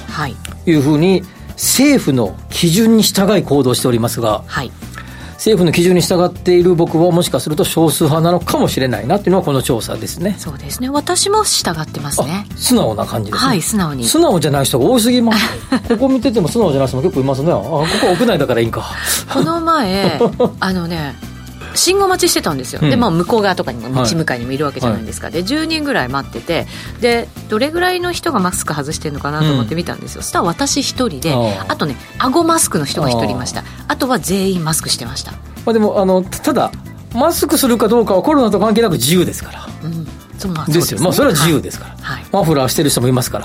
[0.65, 1.24] いうふうに、
[1.56, 4.72] 政府の基準に従い行動しておりますが、はい、
[5.45, 10.36] 政府の基準に従っている僕はもしかすると少数派なのかもしれないなっていうのはこの調査ですね。
[10.39, 10.89] そうですね。
[10.89, 12.47] 私も従ってますね。
[12.55, 13.47] 素直な感じですね。
[13.49, 14.03] はい素直に。
[14.05, 15.45] 素直じゃない人が多すぎます。
[15.88, 17.51] ここ見てても素直じゃない人も結構いますね。
[17.51, 18.89] あここ屋内だからいいんか。
[19.31, 20.19] この前
[20.60, 21.15] あのね
[21.76, 26.68] 信号待ちしてたんですよ、うん、でまあ向こう側とかにも道向かいにもいるわけじゃないですか、はい、で10人ぐらい待ってて
[27.02, 33.64] でどれぐらいの人がマスク外してるのかなと思って見たんですよ、うん、そしたら私一人であとね顎マスクの人が一人いました。
[33.88, 36.72] あとは全員マスクしてました、まあ、でもあのただ
[37.14, 43.39] マスクするかどうかはコロナと関係なく自由ですから、うんですよ、ね、まあそれは自由ですから、はい、マフラーしてる人もいますか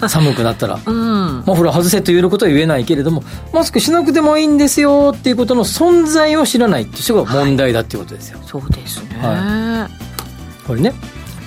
[0.00, 0.08] ら。
[0.08, 10.94] 寒くなったら、うん、マフラー外せと言えることは言えないけれどもマスクしなくてもいいんですよっていうことの存在を知らないっていう人が問題だっていうことですよ、はい、そうですね、はい、これね。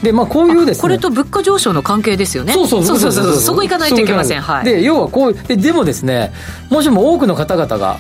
[0.04, 0.82] でまあこういうですね。
[0.82, 2.54] これと物価上昇の関係ですよね。
[2.54, 3.36] そうそうそうそうそう。
[3.38, 4.42] そこ行かないといけません。
[4.42, 4.66] はい。
[4.66, 6.32] で要はこうででもですね
[6.70, 7.98] もしも多くの方々が、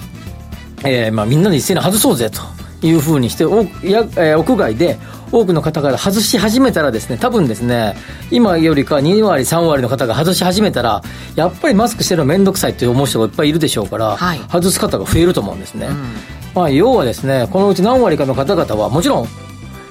[0.83, 2.41] えーまあ、みんなで一斉に外そうぜと
[2.85, 4.99] いうふうにしておや、えー、屋外で
[5.35, 7.95] 多くの方が外し始めたらですね多分ですね
[8.31, 11.03] 今よりか2割3割の方が外し始めたら
[11.35, 16.13] やっぱりマスクしてるの面倒くさいって思う人がいっぱいいるでしょうから、はい、外す方が増えると思うんですね、うん、
[16.55, 19.27] まあ、要はですねこのうち何割かの方々はもちろん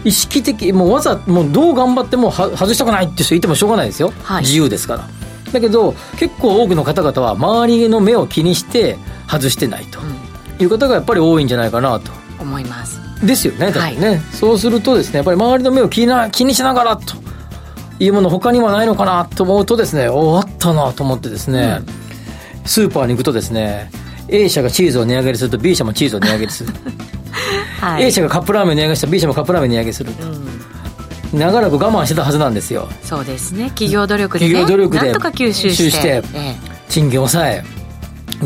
[0.04, 5.09] 意識的もうわざもうどう頑張っても外したくないって人いてもしょうがないですよ、はい、自由ですから。
[5.52, 10.00] だけど結構多くの方々は周りの目を気にして外してないと
[10.61, 12.11] いう方がやっぱり多いんじゃないかなと。
[12.40, 17.14] 思いますですよね、だね、はい、そうするとですね、やっぱり周りの目を気な気にしながらと
[17.98, 21.80] いうもの、他にはないのかなと思うとですね、終わったなと思ってですね、
[22.60, 23.90] うん、スーパーに行くとですね、
[24.28, 26.72] A 社がチーズを値上げすると B 社もチーズを値上げする。
[27.80, 30.12] はい、A 社がカップラーメン値上げしたら B 社もカップラーメン値上げする。
[30.12, 30.26] と。
[30.26, 31.38] うん。
[31.38, 32.88] 長らく我慢してたはずなんですよ。
[33.02, 33.66] そうですね。
[33.70, 35.90] 企業努力で、ね、企業努力でなんとか吸収して。
[35.90, 36.56] して、ええ、
[36.88, 37.64] 賃金を抑え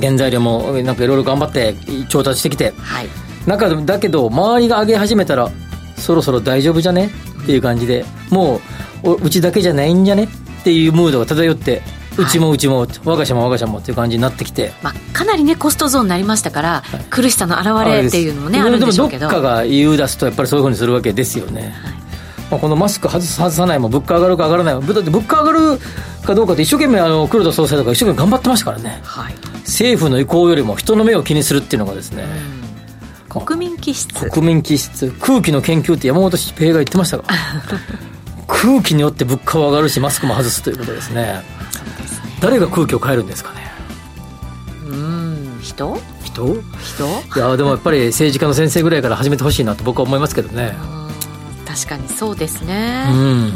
[0.01, 1.75] 原材料もなんかいろいろ頑張って
[2.09, 3.09] 調達してきて、はい、
[3.49, 5.51] 中だけど周りが上げ始めたら
[5.97, 7.11] そろそろ大丈夫じゃね？
[7.43, 8.61] っていう感じでも
[9.03, 10.25] ううちだけじゃないんじゃね？
[10.25, 10.29] っ
[10.65, 11.83] ていうムードが漂って
[12.19, 19.29] うちもうちも、我が社も我が社もっていう感じになってきて、まあ、かなりねコストゾーンになりましたから、はい、苦しさの表れっていうのもねあるんでしょうけど。
[19.29, 21.71] でもどっかが言う出すとやっぱりそういうふうにするわけですよね、はい。
[22.51, 25.79] まあ、このマスク外す外さないも物価上がるか上がらないもだって物価上がる
[26.25, 32.25] かどうかって一生懸命あの黒田総裁とか一生懸命頑張ってましたからね、はい、政府の意向よりも人の目を気にするっていうのがですね、
[33.29, 34.31] 国民気質。
[34.31, 35.11] 国民気質。
[35.21, 37.25] 空気の研究って山本平が言ってましたが
[38.47, 41.43] 空気によって物価は上がるしマスクも外すということですね。
[42.41, 43.71] 誰が空気を変えるんですかね？
[44.89, 46.01] うん人？
[46.25, 46.63] 人？
[46.83, 47.23] 人？
[47.37, 50.75] いやでもやっぱり政治家の先生ぐらいから始めてほしいなと僕は思いますけどね。
[51.67, 53.53] 確かにそうですね、うん、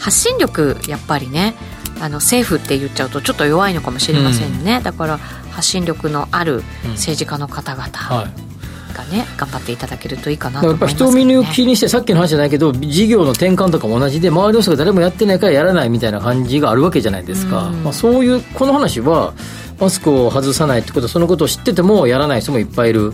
[0.00, 1.54] 発信力やっぱりね
[2.00, 5.18] あの政府って言っちゃうとちょっと弱いのかもしれませんね、うん、だから
[5.52, 8.53] 発信力のある政治家の方々、うんはい
[8.94, 19.34] がね頑張っていただけるといいかなと思います、ね、やっぱ人見抜きにしてさっきの話じゃないけど事業の転換とかも同じで周りの人が誰もやってないからやらないみたいな感じがあるわけじゃないですか、まあ、そういうこの話は
[19.78, 23.12] マスクを外さないってことそのことを知っててもやらない人もいっぱいいる。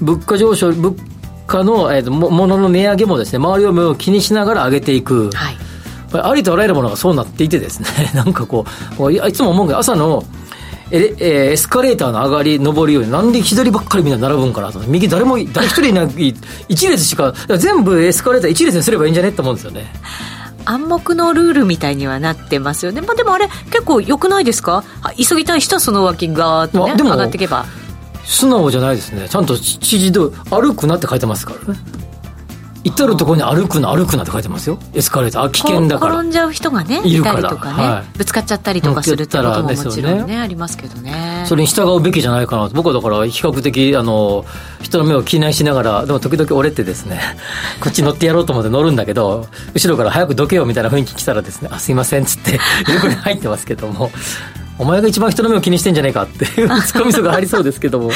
[0.00, 0.96] 物価上昇物
[1.46, 5.56] 価の、えーと、ものの値上げもですね周りを気にしながら上げていく、はい、
[6.12, 8.64] ありとあらゆるものがそうなっていてですね なんかこ
[8.98, 10.24] ういつも思うけど朝の
[10.90, 14.80] エえエスカレーターの上がり上りよりなんで左ばっかりみんな並ぶんかなと。
[14.80, 16.34] 右誰も誰一人いない
[16.68, 19.86] 一列しか全部エスカレーター一列にすればいいんじゃねって思うんですよね。
[20.66, 24.82] 暗黙のルールみたいにはなってますよね、まあ、でもあれ結構よくないですか？
[25.16, 27.66] 急ぎたい人はその脇がーっと、ね、上がっていけば。
[28.24, 29.28] 素直じゃないですね。
[29.28, 31.78] ちゃんと指示通り歩くなって書いてますからね
[32.84, 34.78] 至る所に歩くな歩くなって書いてますよ。
[34.92, 35.50] エスカレーター。
[35.50, 36.14] 危険だから。
[36.16, 41.44] 転んじゃう人がねいたりとかね、はい、ぶつかっちゃったりとかするってことももちろんね、ね、ありますけどね。
[41.48, 42.74] それに従うべきじゃないかなと。
[42.74, 44.44] 僕はだから比較的あの
[44.82, 47.20] 人の目を気にしながらでも時々俺ってですね
[47.80, 52.60] こっち乗ってやろうと思って乗るんだけど後ろから早くどけよみたいな雰囲気来たらですねあすいませんっつって
[52.92, 54.10] 横に入ってますけども
[54.78, 58.10] お前が一番人の目を気にしてんじゃねえかっていう ツッコミそがありそうですけども、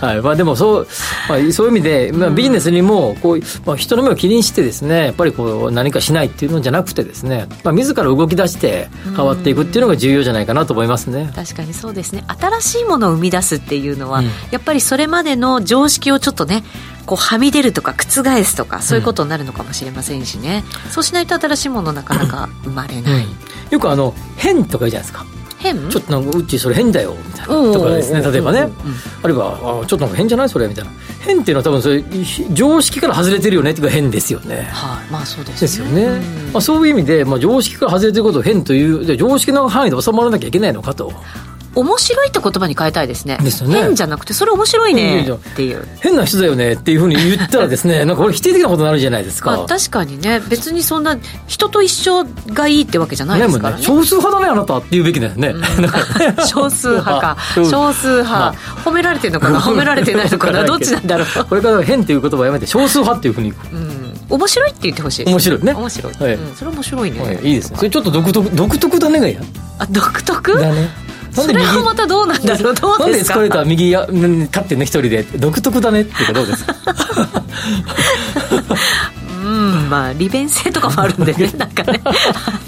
[0.00, 0.22] はい。
[0.22, 0.88] まあ、でもそう、
[1.28, 11.30] まあ、そういう意味で、まあ、ビジネスにもこう、まあ、人の目を気にしてですねやっぱりこう何かしないっていうのじゃなくてですね、まあ、自ら動き出して変わっていくっていうのが重要じゃないかなと思いますね。
[11.34, 12.24] 確かにそうですね。
[12.28, 16.64] 新しいものを生み出すっていうのは、うん、やっぱりそれまでの常識をちょっとね
[17.06, 23.30] こうはみ出るとか覆すとかそういうことになるのかもしれませんしね、うん、そうしないと新しいものなかなか生まれない、うん、
[23.70, 25.26] よくあの変とか言うじゃないですか
[25.62, 25.88] 変？
[25.88, 28.68] ちょっとなんかうちそれ変だよみたいなとかですね例えばね。
[29.22, 30.68] あるいはあちょっとなんか変じゃないそれ？
[30.68, 30.90] みたいな。
[31.20, 32.02] 変っていうのは多分それ
[32.52, 34.62] 常識から外れてるよねっていうか変ですよね。
[34.62, 36.20] はい、まあそうです、ね、ですよね、
[36.52, 41.12] まあ、そういう意味で、まあ、常識から外れてることを変という常識の範囲で収まらなきゃいけないのかと
[41.74, 43.38] 面白いって言葉に変えたいですね。
[43.42, 43.82] ですよね。
[43.82, 45.86] 変じゃなくてそれ面白いねっていう。
[46.00, 50.40] 変な人だよねっていうふうに言ったらですねなんかこれ否定的なことになるじゃないですか、ま あ、確かにね。
[50.48, 55.62] 別にそんな人と一緒がいいってわけじゃないですからね、ね、少数派だねあなたって言うべきだよね、うん、
[56.46, 57.36] 少数派か。
[57.54, 58.54] 少数派、まあ、
[58.84, 59.60] 褒められてるのかな？
[59.60, 60.64] 褒められてないのかな？
[60.64, 61.44] どっちなんだろう？
[61.44, 63.76] これから変っていう言葉をやめて少数派っていうふうに、う。
[63.76, 64.02] ん。
[64.28, 65.26] 面白いって言ってほしい。
[65.26, 65.72] 面白いね。
[65.74, 67.76] 面白い、はい、うん、それ面白いね、はい、いいですね。
[67.78, 69.38] それちょっと独特独特だねがいい
[69.78, 70.58] あ独特？
[70.58, 70.88] だね
[71.34, 72.74] それはまたどうなんだろう。
[72.74, 75.22] どうなんでエスカレーター右や立ってね一人で？
[75.22, 76.74] 独特だねっていうかどうですか？
[79.52, 82.12] うんまあ利便性とかもあるんでね なんかね、は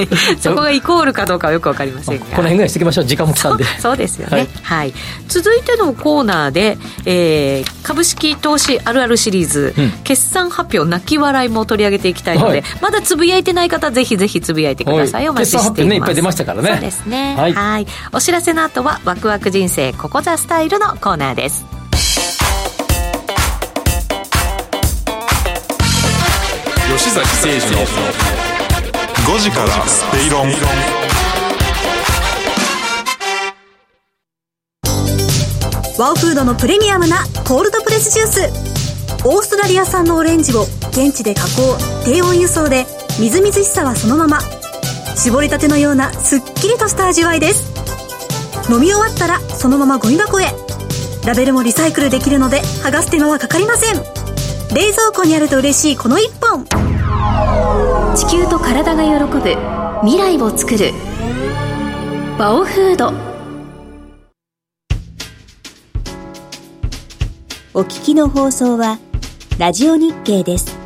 [0.02, 2.24] い、そこがイコールかどうかはよく分かりませんが。
[2.24, 4.94] この辺ぐらいしていきましょう時間も来たんでそうですよね、はい、はい、
[5.28, 15.84] 続いてのコーナーで、えー、株式投資あるあるシリーズ、うん、決算発表泣き笑いも取り上げていきたいので、はい、まだつぶやいてない方ぜひぜひつぶやいてください、お待ちしています。
[15.84, 16.70] ねいっぱい出ましたからね。
[16.72, 17.34] そうですね。
[17.36, 17.86] はい。
[18.12, 21.64] お知らせの後はワクワク人生ここザスタイルのコーナーです
[27.14, 27.86] 崎誠二の
[29.36, 29.68] 5時から
[30.12, 30.50] ベイロン
[35.96, 38.40] ワオフードのプレミアムなコールドプレスジュース。
[39.24, 42.84] オーストラリア産のオレンジを現地で加工低温輸送で
[43.20, 44.40] みずみずしさはそのまま。
[45.14, 47.72] 絞りたてのようなすっきりとした味わいです。
[48.72, 50.46] 飲み終わったらそのままゴミ箱へ。
[51.24, 54.02] ラベルもリサイクルできるので剥がす手間はかかりません。
[54.74, 56.66] 冷蔵庫にあると嬉しいこの一本。
[58.14, 59.56] 地球と体が喜ぶ
[60.06, 60.92] 未来を作る。
[62.38, 63.12] バオフード。
[67.74, 69.00] お聞きの放送は
[69.58, 70.83] ラジオ日経です。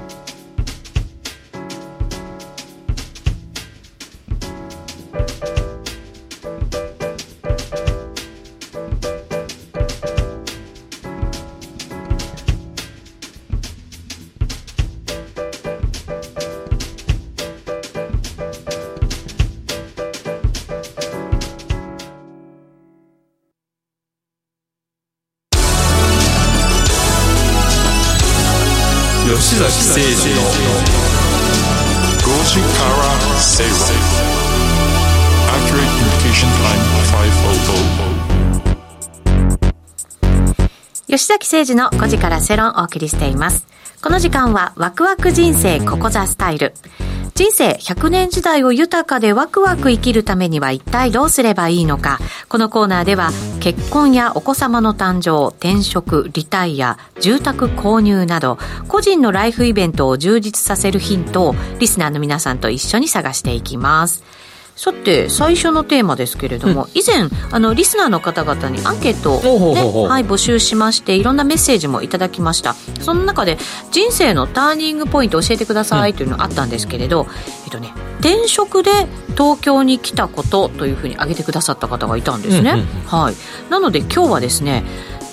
[41.51, 43.67] 誠二の5時から正論をお送りしています
[44.03, 46.75] この時間はワクワク人生ここザスタイル
[47.35, 52.19] 人生100年時代を豊かでワクワク生きるためには一体どうすればいいのか。
[52.49, 53.31] このコーナーでは
[53.61, 64.25] 結婚やお子様の誕生、転職、リタイア、住宅購入など個人のライフイベントを充実させるヒントをリスナーの皆さんと一緒に探していきます。
[64.79, 72.75] さて最初のテーマですけれども、うん、以前あのリスナーの方々にアンケートを、ね、はい、募集しましていろんなメッセージもいただきました。
[72.75, 73.59] その中で
[73.91, 78.93] 人生のターニングポイント教えてくださいというのがあったんですけれど、うん、えっとね転職で
[79.33, 83.35] 東京に来たことというふうに挙げてくださった方がいたんですね、うんうん、はい、
[83.71, 84.85] なので今日はですね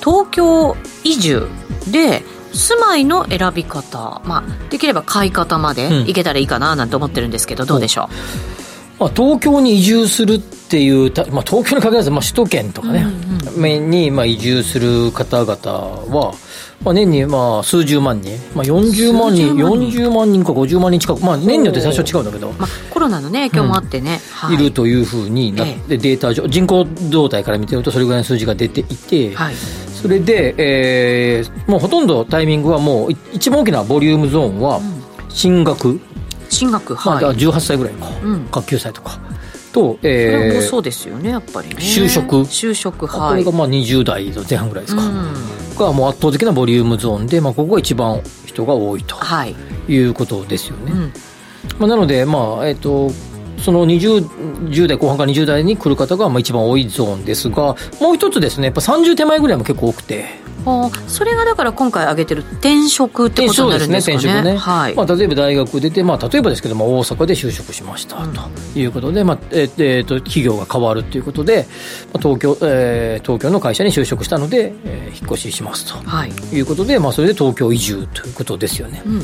[0.04, 1.48] 東京移住
[1.92, 8.10] で住まいの選び方、まあ、できれば買い方までいけたらいいかななんて思ってるんですけど、どうでしょ
[8.62, 8.65] う？
[9.00, 15.56] まあ、東京に移住するっていう、まあ、東京に限らず、まあ、首都圏とかね、うんうん、に、まあ、移住する方々
[16.16, 16.34] は、
[16.84, 20.44] まあ、年にまあ数十万人、まあ、40万人40万人。
[20.44, 24.18] か50万人近く、まあ、年によって最初は違うんだけど、まあ、コロナの、ね、影響もあってね、うん。
[24.50, 34.80] はい、いるというふうになって、データ上人口動態から見てるとそれぐらいの数字が出ていて、はい、それで、えー、もうほとんどタイミングはもう一番大きなボリュームゾーンは
[35.30, 36.00] 進学、
[36.50, 39.20] 進学はい、まあ、18歳ぐらいか、うん、学級歳とか。
[39.72, 41.76] と、えー、それもそうですよねやっぱりね。
[41.76, 42.38] 就職。
[42.44, 49.56] 就職はいこれがまあ20代の前半ぐらいですか、うん、がもう圧倒的なボリュームゾーンで、まあ、ここが一番人が多いと、はい、
[49.90, 51.14] いうことですよね、うん、
[51.78, 53.12] まあ、なのでまあえっ、ー、と
[53.62, 60.26] その 20, 10代後半から20代に来る方がまあ一番多いゾーンですがもう一つですねやっぱ30手前ぐらいも結構多くて
[61.08, 64.18] それがだから今回挙げてる転職ってことになるんですかね。
[64.18, 64.58] 転職ね。
[64.58, 64.96] はい。
[64.96, 71.68] まあ例えば大学出て、まあ例えばですけども大阪で就職しました、ということで、まあえっ、ー、と企業が変わるということで、
[72.14, 79.04] まあ、東京、えー、東京の会社に就職したので、えー、引っ越ししますと、はい、いうことで、まあそれで東京移住ということですよね。
[79.06, 79.20] うん、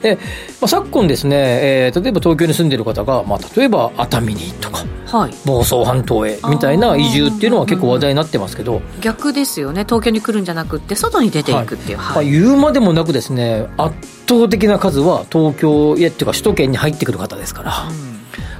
[0.00, 0.20] で、ま
[0.62, 4.84] あ昨今ですね、えー、例えば東京に住んでいる方が、まあ例えば熱海にとか。
[5.06, 13.94] はい、房総半島へみたいな移住っていうのは結構話題になってますけど、逆ですよね東京に来るんじゃなくて外に出ていくっていう、はい、言うまでもなくですね圧
[14.28, 18.16] 倒的な数は東京へっていうか首都圏に入ってくる方ですから、うん。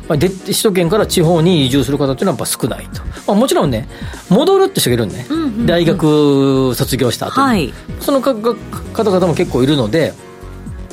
[0.09, 3.89] まあ、で首都圏から地方に移住する方っていうのはやっぱ少ないと、まあ、もちろんね
[4.29, 10.13] 戻るって人がいるんね、うんうんうん、大学卒業した後に、はい、その方々も結構いるので、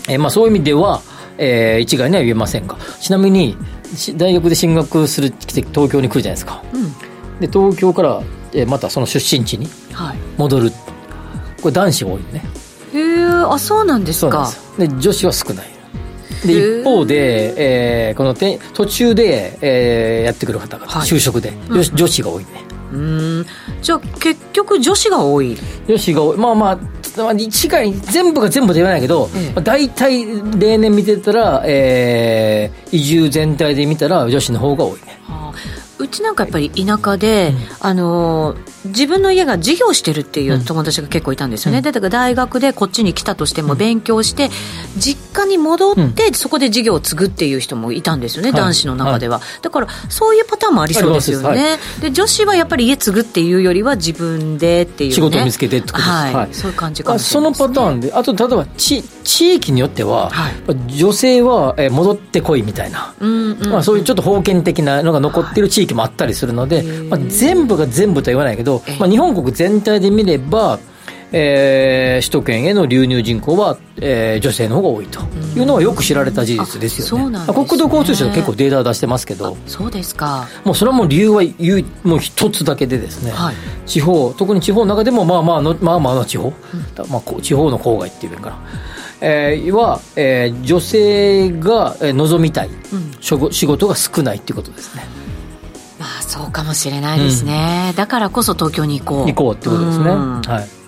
[0.10, 1.02] えー、まあそういう意味では、
[1.38, 2.78] えー、一概には言えませんが。
[3.00, 3.56] ちなみに
[4.16, 8.24] 大学で進学する来て東京に来るじゃないですか、うん、で東京から、
[8.54, 9.68] えー、またその出身地に
[10.38, 10.74] 戻る、はい、
[11.64, 12.44] これ男子多いよね。
[12.94, 14.52] へえあそうなんですか。
[14.78, 15.74] で女子は少ない。
[16.46, 22.50] で一方で、えー、このて途中で、えー、やってくる方々、はい、就職で、うん、女子が多いね。
[22.92, 23.46] うん。
[23.82, 25.58] じゃあ結局女子が多い。
[25.88, 26.38] 女子が多い。
[26.38, 30.26] まあまあ一概全部が全部で言わないけど、ええ、大体
[30.60, 35.43] 例年見てたら、えー、移住全体で見たら女子の方が多いね、は
[36.14, 38.56] ちなんかやっぱり田舎で、うん、あの
[38.86, 44.50] 自分の家が事業してるっていう友達が結構いたんですよね、うん、だから大学でこっちに来たとしても勉強して、
[44.98, 51.56] 実家に戻って、そこで事業を継ぐっていう人もいたんですよね、男子の中では、はい、だからそういうパターンもありそうですよね、は
[52.00, 60.32] い、で女子はやっぱり家継ぐっていうよりは自分でっていう、ね、仕事を見つけてってことです、はい、そういう感じかもしれない、ね、そのパターンであと例えば地地域によっては、
[60.88, 70.80] 女性は戻ってこいみたいな、うんうん、まあ、そういうちょっと封建的なのが残ってる地域もあったりするので、まあ、全部が全部とは言わないけど、まあ、日本国全体で見れば、
[71.36, 75.20] えー、首都圏への流入人口は、えー、女性の方が多いと
[75.56, 77.40] いうのはよく知られた事実ですよね。
[77.40, 80.48] ね国土交通省結構データ出してますけど、そうですか。
[80.64, 81.42] もうそれはもう理由は
[82.04, 83.56] もう一つだけでですね、はい、
[83.88, 88.60] 地方特に地方の中でもまあまあのまあまあの地方、うん、まあ地方の郊外っていうかな。
[89.26, 95.23] えー、は、えー、女性が望みたい、うん、仕事が少ないっていうことですね。
[96.26, 99.28] まあそうかもしれないですね、うん、だからこそ東京に行こう。
[99.28, 100.84] 行こうってことですね、はい。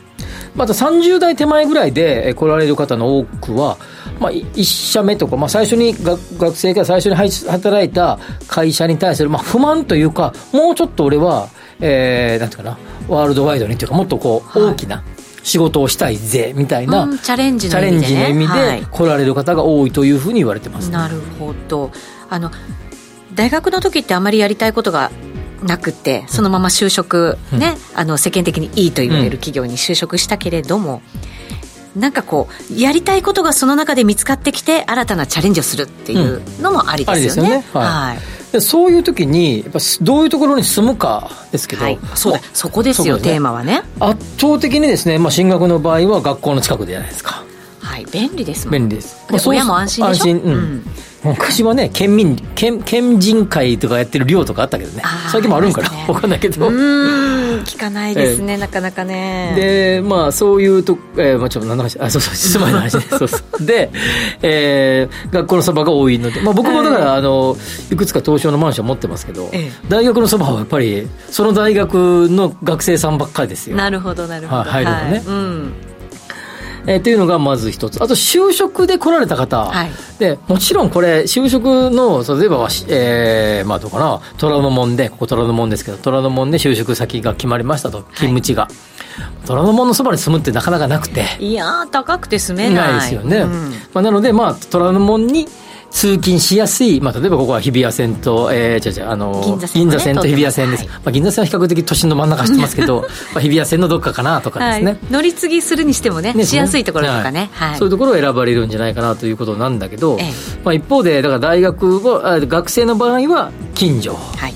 [0.55, 3.77] また30代手前ぐらいで来られる方の多くは、
[4.19, 11.49] まあ、1社目とか、まあ、最初に学生が最初に働いた会社に対する、まあ、不満というかもうちょっと俺は、
[11.81, 12.77] えー、なんていうかな
[13.09, 15.03] ワールドワイドにというかもっとこう大きな、
[15.43, 21.91] 仕事をしたいぜみたいな、チャレンジの意味で、ね、意味で来られる方が多いというふうに言われてます、ね、なるほど。
[22.29, 22.49] あの
[23.36, 25.11] 大学の時ってあまりやりたいことが
[25.64, 31.01] なくてそのまま就職、ね、あの世間的にいいと言われる企業に就職したけれども、
[31.95, 37.49] なんかこうやりたいことがその中で見つかってきて新たなチャレンジをするっていうのもありですよね。
[37.49, 37.66] うん、よね。
[37.74, 37.84] はい、
[38.18, 38.18] は
[38.60, 42.39] い、そういう時にやっぱどういうところに住むかですけど、はい、そうだ。
[42.53, 43.84] そこですよ、ね、テーマはね。
[43.99, 47.43] 圧倒的にですね、まあ、進学の場合は学校の近くじゃないですか。
[47.80, 48.06] はい。
[48.12, 50.32] 便利ですもん便利です、まあ、親も安心でしょ？
[50.32, 50.86] 安心、うん、うん
[51.26, 55.03] 昔はね県民県県人会とかやってる寮とかあったけどね。
[55.32, 56.67] 最近もあるんかな、ね、分かんないけど。
[56.67, 59.53] うん聞かないですね、えー、なかなかね。
[59.55, 63.03] でまあそういうと、えーまあ、ちょっと何の話あそうそう住まいの話ね。
[63.17, 63.65] そうそう。
[63.65, 63.89] で、
[64.41, 67.57] えー、学校のそばが多いので、まあ、僕もだから、はい、あの
[67.91, 73.76] いくつか東証のマンション持ってますけど、えー、大学のそばはやっぱりその大学の学生さんばっかりですよ。
[73.76, 75.73] なるほどなるほど、はい、入るのね、はい、うん
[76.88, 78.01] えー、っていうのがまず一つ。
[78.01, 79.65] あと、就職で来られた方。
[79.65, 88.63] はい、で、もちろんこれ、就職の、例えば、えー、まあどうかな、虎ノ門で、ここ虎ノ門ですけど、虎ノ門で就職先が決まりましたと、勤務地が。
[88.63, 91.25] はい、虎ノ門のそばに住むってなかなかなくて。
[91.39, 92.88] いや高くて住めない。
[92.88, 93.38] ないですよね。
[93.38, 95.47] うん、まあ、なので、まあ、虎ノ門に、
[95.91, 100.88] 通勤しやすい、まあ、例えばここは日比谷線と、えー、違う違う、あの、銀座線,、ね、線と日比谷線です。
[100.88, 103.01] はい、まあ、銀座線は比較的都心の真ん中走ってますけど、
[103.33, 104.91] まあ、日比谷線のどっかかなとかですね。
[104.91, 110.33] はい、乗り継ぎするにしてもね、ねしやすいところとかね、はい、そういうところを選ばれるんじゃないかなということなんだけど、ええ、
[110.63, 114.17] まあ、一方で、だから大学は、学生の場合は近所。
[114.38, 114.53] はい。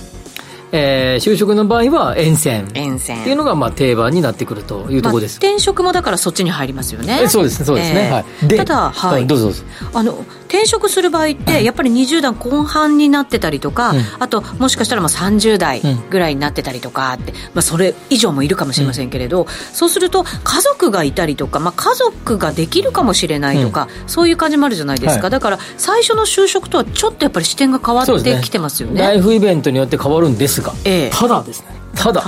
[0.71, 2.69] えー、就職の場合は沿線。
[2.73, 3.21] 沿線。
[3.21, 7.27] っていうのがまあ定番になってくるというところです、まあ、転職もだからそっちに入りますよね。
[7.27, 9.63] そうですねそうですね、えー、はい、ただ、はい、どうぞどうぞ。
[9.93, 32.23] あの転職する場合ってやっぱり20代後半になってたりとか、うん、あともしかしたらまあ30代ぐらいになってたりとかって、まあ、それ以上もいるかもしれませんけれど、うん、そうすると家族がいたりとか、まあ、家族ができるかもしれないとか、うん、そういう感じもあるじゃないですか、はい、だから最初の就職とはちょっとやっぱり視点が変わってきてますよね、ね、ライフイベントによって変わるんですが、ええ、ただですねただ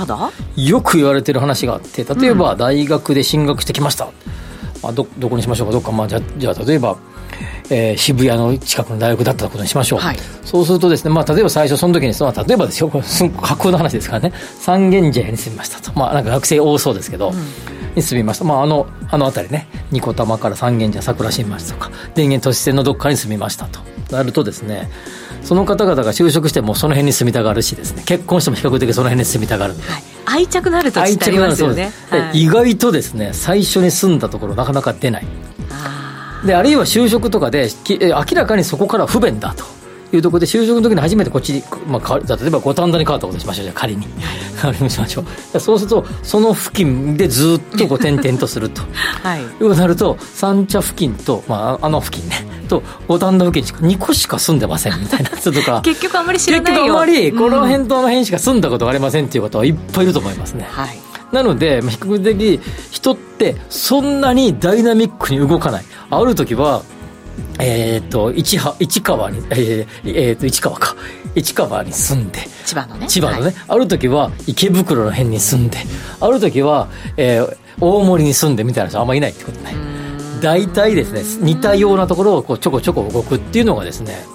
[0.56, 4.06] よく言われてる話があって例えば大学で進学してきました、
[4.82, 6.98] まあ、どどこにしましょうかどっか、まあ、じゃじゃあ例えば
[7.70, 14.32] えー、渋谷の近くの大学だったことにしましょう、はい、そうするとですね、まあ、例えば最初その時にその例えばですよこれ架空の話ですからね。
[14.58, 15.98] 三軒茶屋に住みましたと。
[15.98, 17.36] まあなんか学生多そうですけど、うん、
[17.94, 19.68] に住みました、まあ、あのあの辺りね。
[19.90, 23.80] 二子玉から三軒茶屋桜新町とか電源都市線のどっかに住みましたと。
[24.10, 24.90] なるとですね
[25.42, 28.02] その方々が就職してもその辺に住みたがるしですね。
[28.04, 29.82] 結婚しても比較的その辺に住みたがる、はい、
[30.26, 35.26] 愛着のある土地ってありますよね、はい、意外とですね最初に住んだところなかなか出ない
[36.44, 39.82] であるいは就職とかで明らかにそこから不便だと。
[40.16, 44.06] いうところで就職の時に初めてこっちに、まあ、例えば五反田に変わったことにしましょうじゃ仮に。
[44.60, 45.24] 仮にしましょ
[45.54, 45.60] う。
[45.60, 48.82] そうするとその付近でずっとこう点々とすると、
[49.24, 52.44] はい、いうなると三茶付近と、まあ、あの付近ね。
[52.68, 55.80] と五反田付近しか2個しか住んでませんみたいな人とか。
[55.84, 56.80] 結局あまり知らないよ。
[56.80, 60.98] 結局あまりこの辺とあの辺しか住んだことがありませんっていう方はいっぱいいると思いますね、はい。
[61.32, 65.84] なので、比較的人ってそんなにダイナミックに動かない。
[66.12, 66.82] ある時は、
[67.58, 70.94] えっ、ー、と、市市川に、えー、えー、と、市川か。
[71.34, 72.40] 市川に住んで。
[72.66, 73.06] 千葉のね。
[73.08, 73.44] 千葉のね。
[73.44, 75.78] はい、ある時は池袋の辺に住んで。
[76.20, 79.74] ある時は、えー、大森に住んでみたいな人あんまりいないってことね。
[80.42, 84.26] 大体ですね、似たようなところをこうちょこちょこ動くっていうのがですね、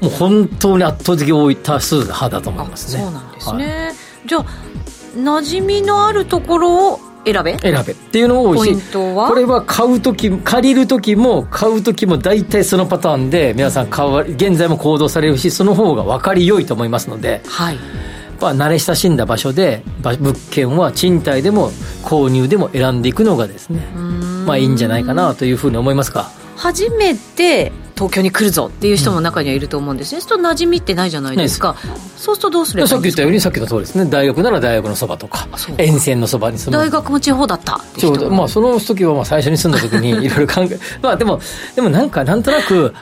[0.00, 3.02] もう本当に圧倒的多い多数派だと思いますね。
[3.02, 3.66] そうなんですね。
[3.66, 4.46] はい、じゃあ、
[5.16, 7.58] 馴染みのあるところを選べ？
[7.58, 7.92] 選べ。
[7.92, 17.78] っていうのが多いしこれは買う時借りる時も買う時も大体そのパターンで皆さん買わ現在も行動されるしその方が分かりよいと思いますので、はい、
[18.40, 21.70] まあ、慣れ親しんだ場所で物件は賃貸でも
[22.02, 23.80] 購入でも選んでいくのがですね
[24.46, 26.30] まあいいんじゃないかなというふうに思いますか。
[26.56, 31.76] 初めて東京に来るぞっていう人も中にはいると思うんですね、うん、そうすると馴染みってないじゃないですか、
[32.16, 34.10] そうするとどうすればさっき言ったようにさっきの通りですね。
[34.10, 35.48] 大学なら大学のそばとか
[35.78, 36.76] 沿線のそばに住む。
[36.76, 41.40] 大学も地方だったって人まあその時はまあ最初に住んだ時にいろいろ考え まあでも
[41.76, 42.94] でもなんかなんとなく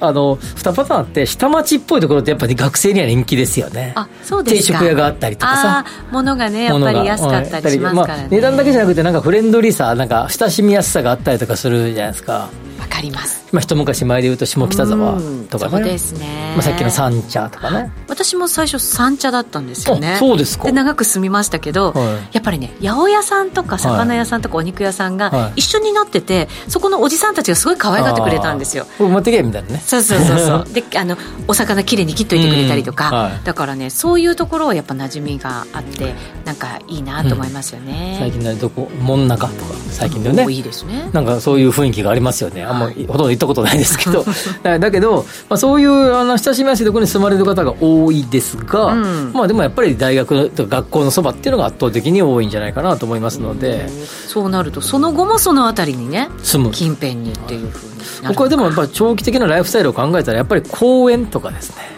[0.00, 3.92] あの2パターンあって下町っぽいところってやっぱり学生には人気ですよね。
[3.94, 4.78] あそうですか。
[4.80, 5.84] 定食屋があったりとかさ。
[6.10, 12.50] 物がねやっぱり安かったりしますからね、まあ、値段だけじゃなくてなんかフレンドリーさなんか親しみやすさがあったりとかするじゃないですか。
[12.78, 17.90] わかりますまあ、一昔前でいうと下北沢とかね、そうですね、まあ、さっきの三茶とかね。
[18.06, 20.16] 私も最初三茶だったんですよね。
[20.18, 20.66] そうですか。
[20.66, 28.86] で長く住みましたけど、はい、やっぱりね八百屋さんとか魚屋さんとかお肉屋さんが一緒になってて、はい、そこのおじさんたちがすごい可愛がってくれたんですよ。
[28.98, 29.78] 持ってけみたいなね。
[29.78, 30.66] そうそうそうそう。
[30.74, 31.16] であの
[31.48, 41.08] お魚きれいに切っといてくれたりとか、はい、だからねそういうところはやっぱ馴染みがあってなんかいいなと思いますよね、うん、最近ねどこ門中とか最近でね、いいですね。
[41.12, 42.64] なんかそういう雰囲気がありますよね。
[42.64, 44.24] あんまり、ほとんど行ったったことないですけど。
[44.78, 53.88] だけど、まあ、そういうあの親しみやすいところに住まれる方が多いですが、うん、まあでもやっぱり大学とか学校のそばっていうのが圧倒的に多いんじゃないかなと思いますので、
[54.28, 56.70] そうなるとその後もその辺りにね住む。
[56.70, 61.95] 近辺にっていうふうに僕はでもやっぱり長期的なライフスタイルを考えたらやっぱり公園とかですね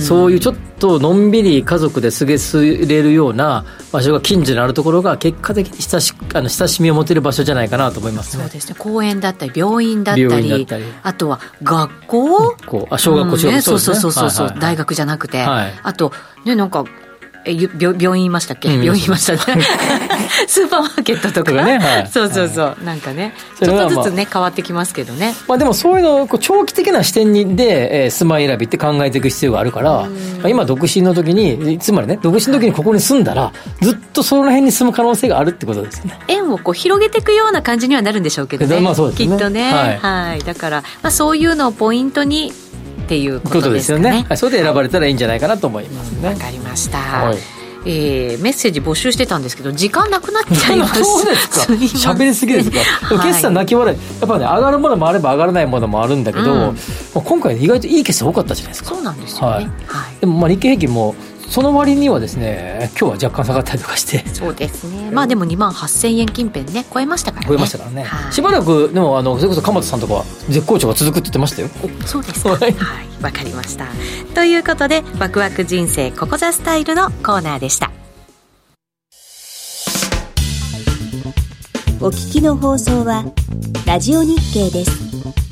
[0.00, 2.30] そういうちょっとのんびり家族で過ご
[2.86, 8.74] れるような場所が近所にあるところが結果的に親しあの親しみを持てる場所じゃないかなと思います、ね、そうですね。
[8.78, 10.66] 公園だったり病院だったり
[11.02, 12.56] あとは学校？
[12.90, 16.12] あ小学校、小学校、ね、そうそうそうそう、はいはい、大学じゃなくて、はい、あと
[16.44, 16.84] ねなんか
[17.44, 19.64] え病病院いましたっけ、うん、病院いましたね。
[20.46, 21.52] スーパーマーケットとか。
[21.64, 25.34] ね、はい、そうそうそう、はい、なんかねちょっとずつね変わってきますけどね。
[25.48, 30.08] まあでもそういうのこう長期的な視点にで、えー、住まい選びって考えていく必要があるから、ま
[30.44, 36.18] あ、今独身の時につまりね独身の時にここに住んだらずっとその辺に住む可能性があるってことですよね。
[36.28, 39.28] 縁をこう広げていくような感じにはなるんでしょうけどね、まあそうですね。
[39.28, 42.52] きっとね、はい、はい、だから、まあ、そういうのをポイントに
[43.10, 44.24] っていうことですよね。
[44.28, 46.28] はい、それで選ばれたらいいんじゃないかなと思いますね。
[46.28, 47.38] わ、かりました、はい。
[47.84, 51.02] えー、メッセージ募集してたんですけど時間なくなっちゃいます。
[51.02, 51.72] そうですか。
[52.12, 53.98] 喋りすぎですか、はい、決算泣き笑い。
[54.20, 56.74] やっぱね上がるものもあれば上がらないものもあるんだけど、うん、ま
[57.16, 58.90] あ、今回意外といい決算多かったじゃないですか。
[58.90, 59.72] そうなんですよね、はい、はい、
[60.20, 61.16] でもまあ日経平均も
[61.50, 64.26] その割にはですね今日は若干下がったりとかして。
[64.28, 65.10] そうですね。
[65.10, 67.48] まあでも2万8000円近辺ね超えましたからね。
[67.48, 71.68] 超えましたからね、はい、しばらくでもあのそれこそ鎌田さんとかは絶好調が続くって言ってましたよ。
[72.06, 72.50] そうですか。
[72.54, 72.76] はい。
[73.20, 73.86] わ、かりました。
[74.34, 77.90] ということでワクワク人生ここザスタイルのコーナーでした。
[82.00, 83.24] お聞きの放送は
[83.86, 85.49] ラジオ日経です。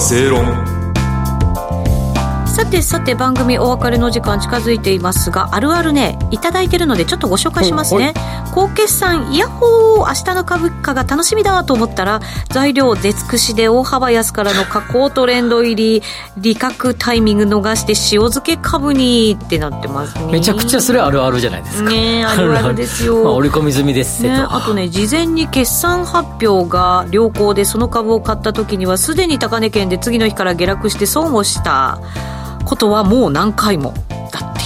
[0.00, 0.79] parceiro.
[2.60, 8.12] さてさて番組お別れの時間近づいていますがあるあるね頂いてるのでちょっとご紹介しますね。
[8.54, 16.02] 高決算イヤホー明日の株価が楽しみだと思ったら材料出尽くしで大幅安からの下降トレンド入り
[16.36, 20.30] 利確タイミング逃して塩漬け株にってなってますね。
[20.30, 21.88] めちゃくちゃそれあるあるじゃないですか。
[21.88, 31.98] ねあるあるですよ、ま あ、織り込み済みですねあとね事前に決算発表が良好でその株を買った時にはすでに高値圏で次の日から下落して損をした
[32.70, 33.92] ことはもう何回も。
[34.30, 34.60] だって。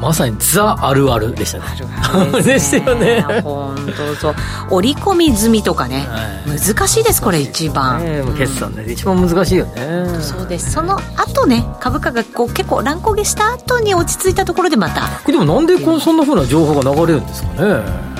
[0.00, 1.64] まさにザあるあるでしたね。
[1.68, 3.20] あるあるですよね。
[3.44, 4.34] 本当そう。
[4.70, 10.08] 織り込み済みとかね、はい、難しいですこれ一番、ね、決算で、一番難しいよね。
[10.20, 10.72] そうです。
[10.72, 15.02] その後ね株価がこう結構乱高下した後に落ち着いたところでまた。
[15.30, 18.12] でもなんでこうそんなふうな情報が流れるんですかね。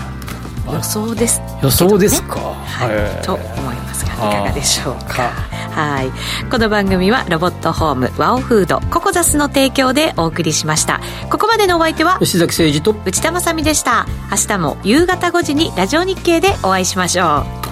[0.72, 3.38] 予想です、予想ですか、はい、と
[4.30, 5.30] かがでしょうか？
[5.72, 6.12] はい。
[6.50, 11.00] この番組はロボットホームワオフードココザスの提供でお送りしました。
[11.30, 14.06] ここまでのお相手は吉崎誠二と内田まさでした。
[14.30, 17.71] 明日も夕方5時にラジオ日経でお会いしましょう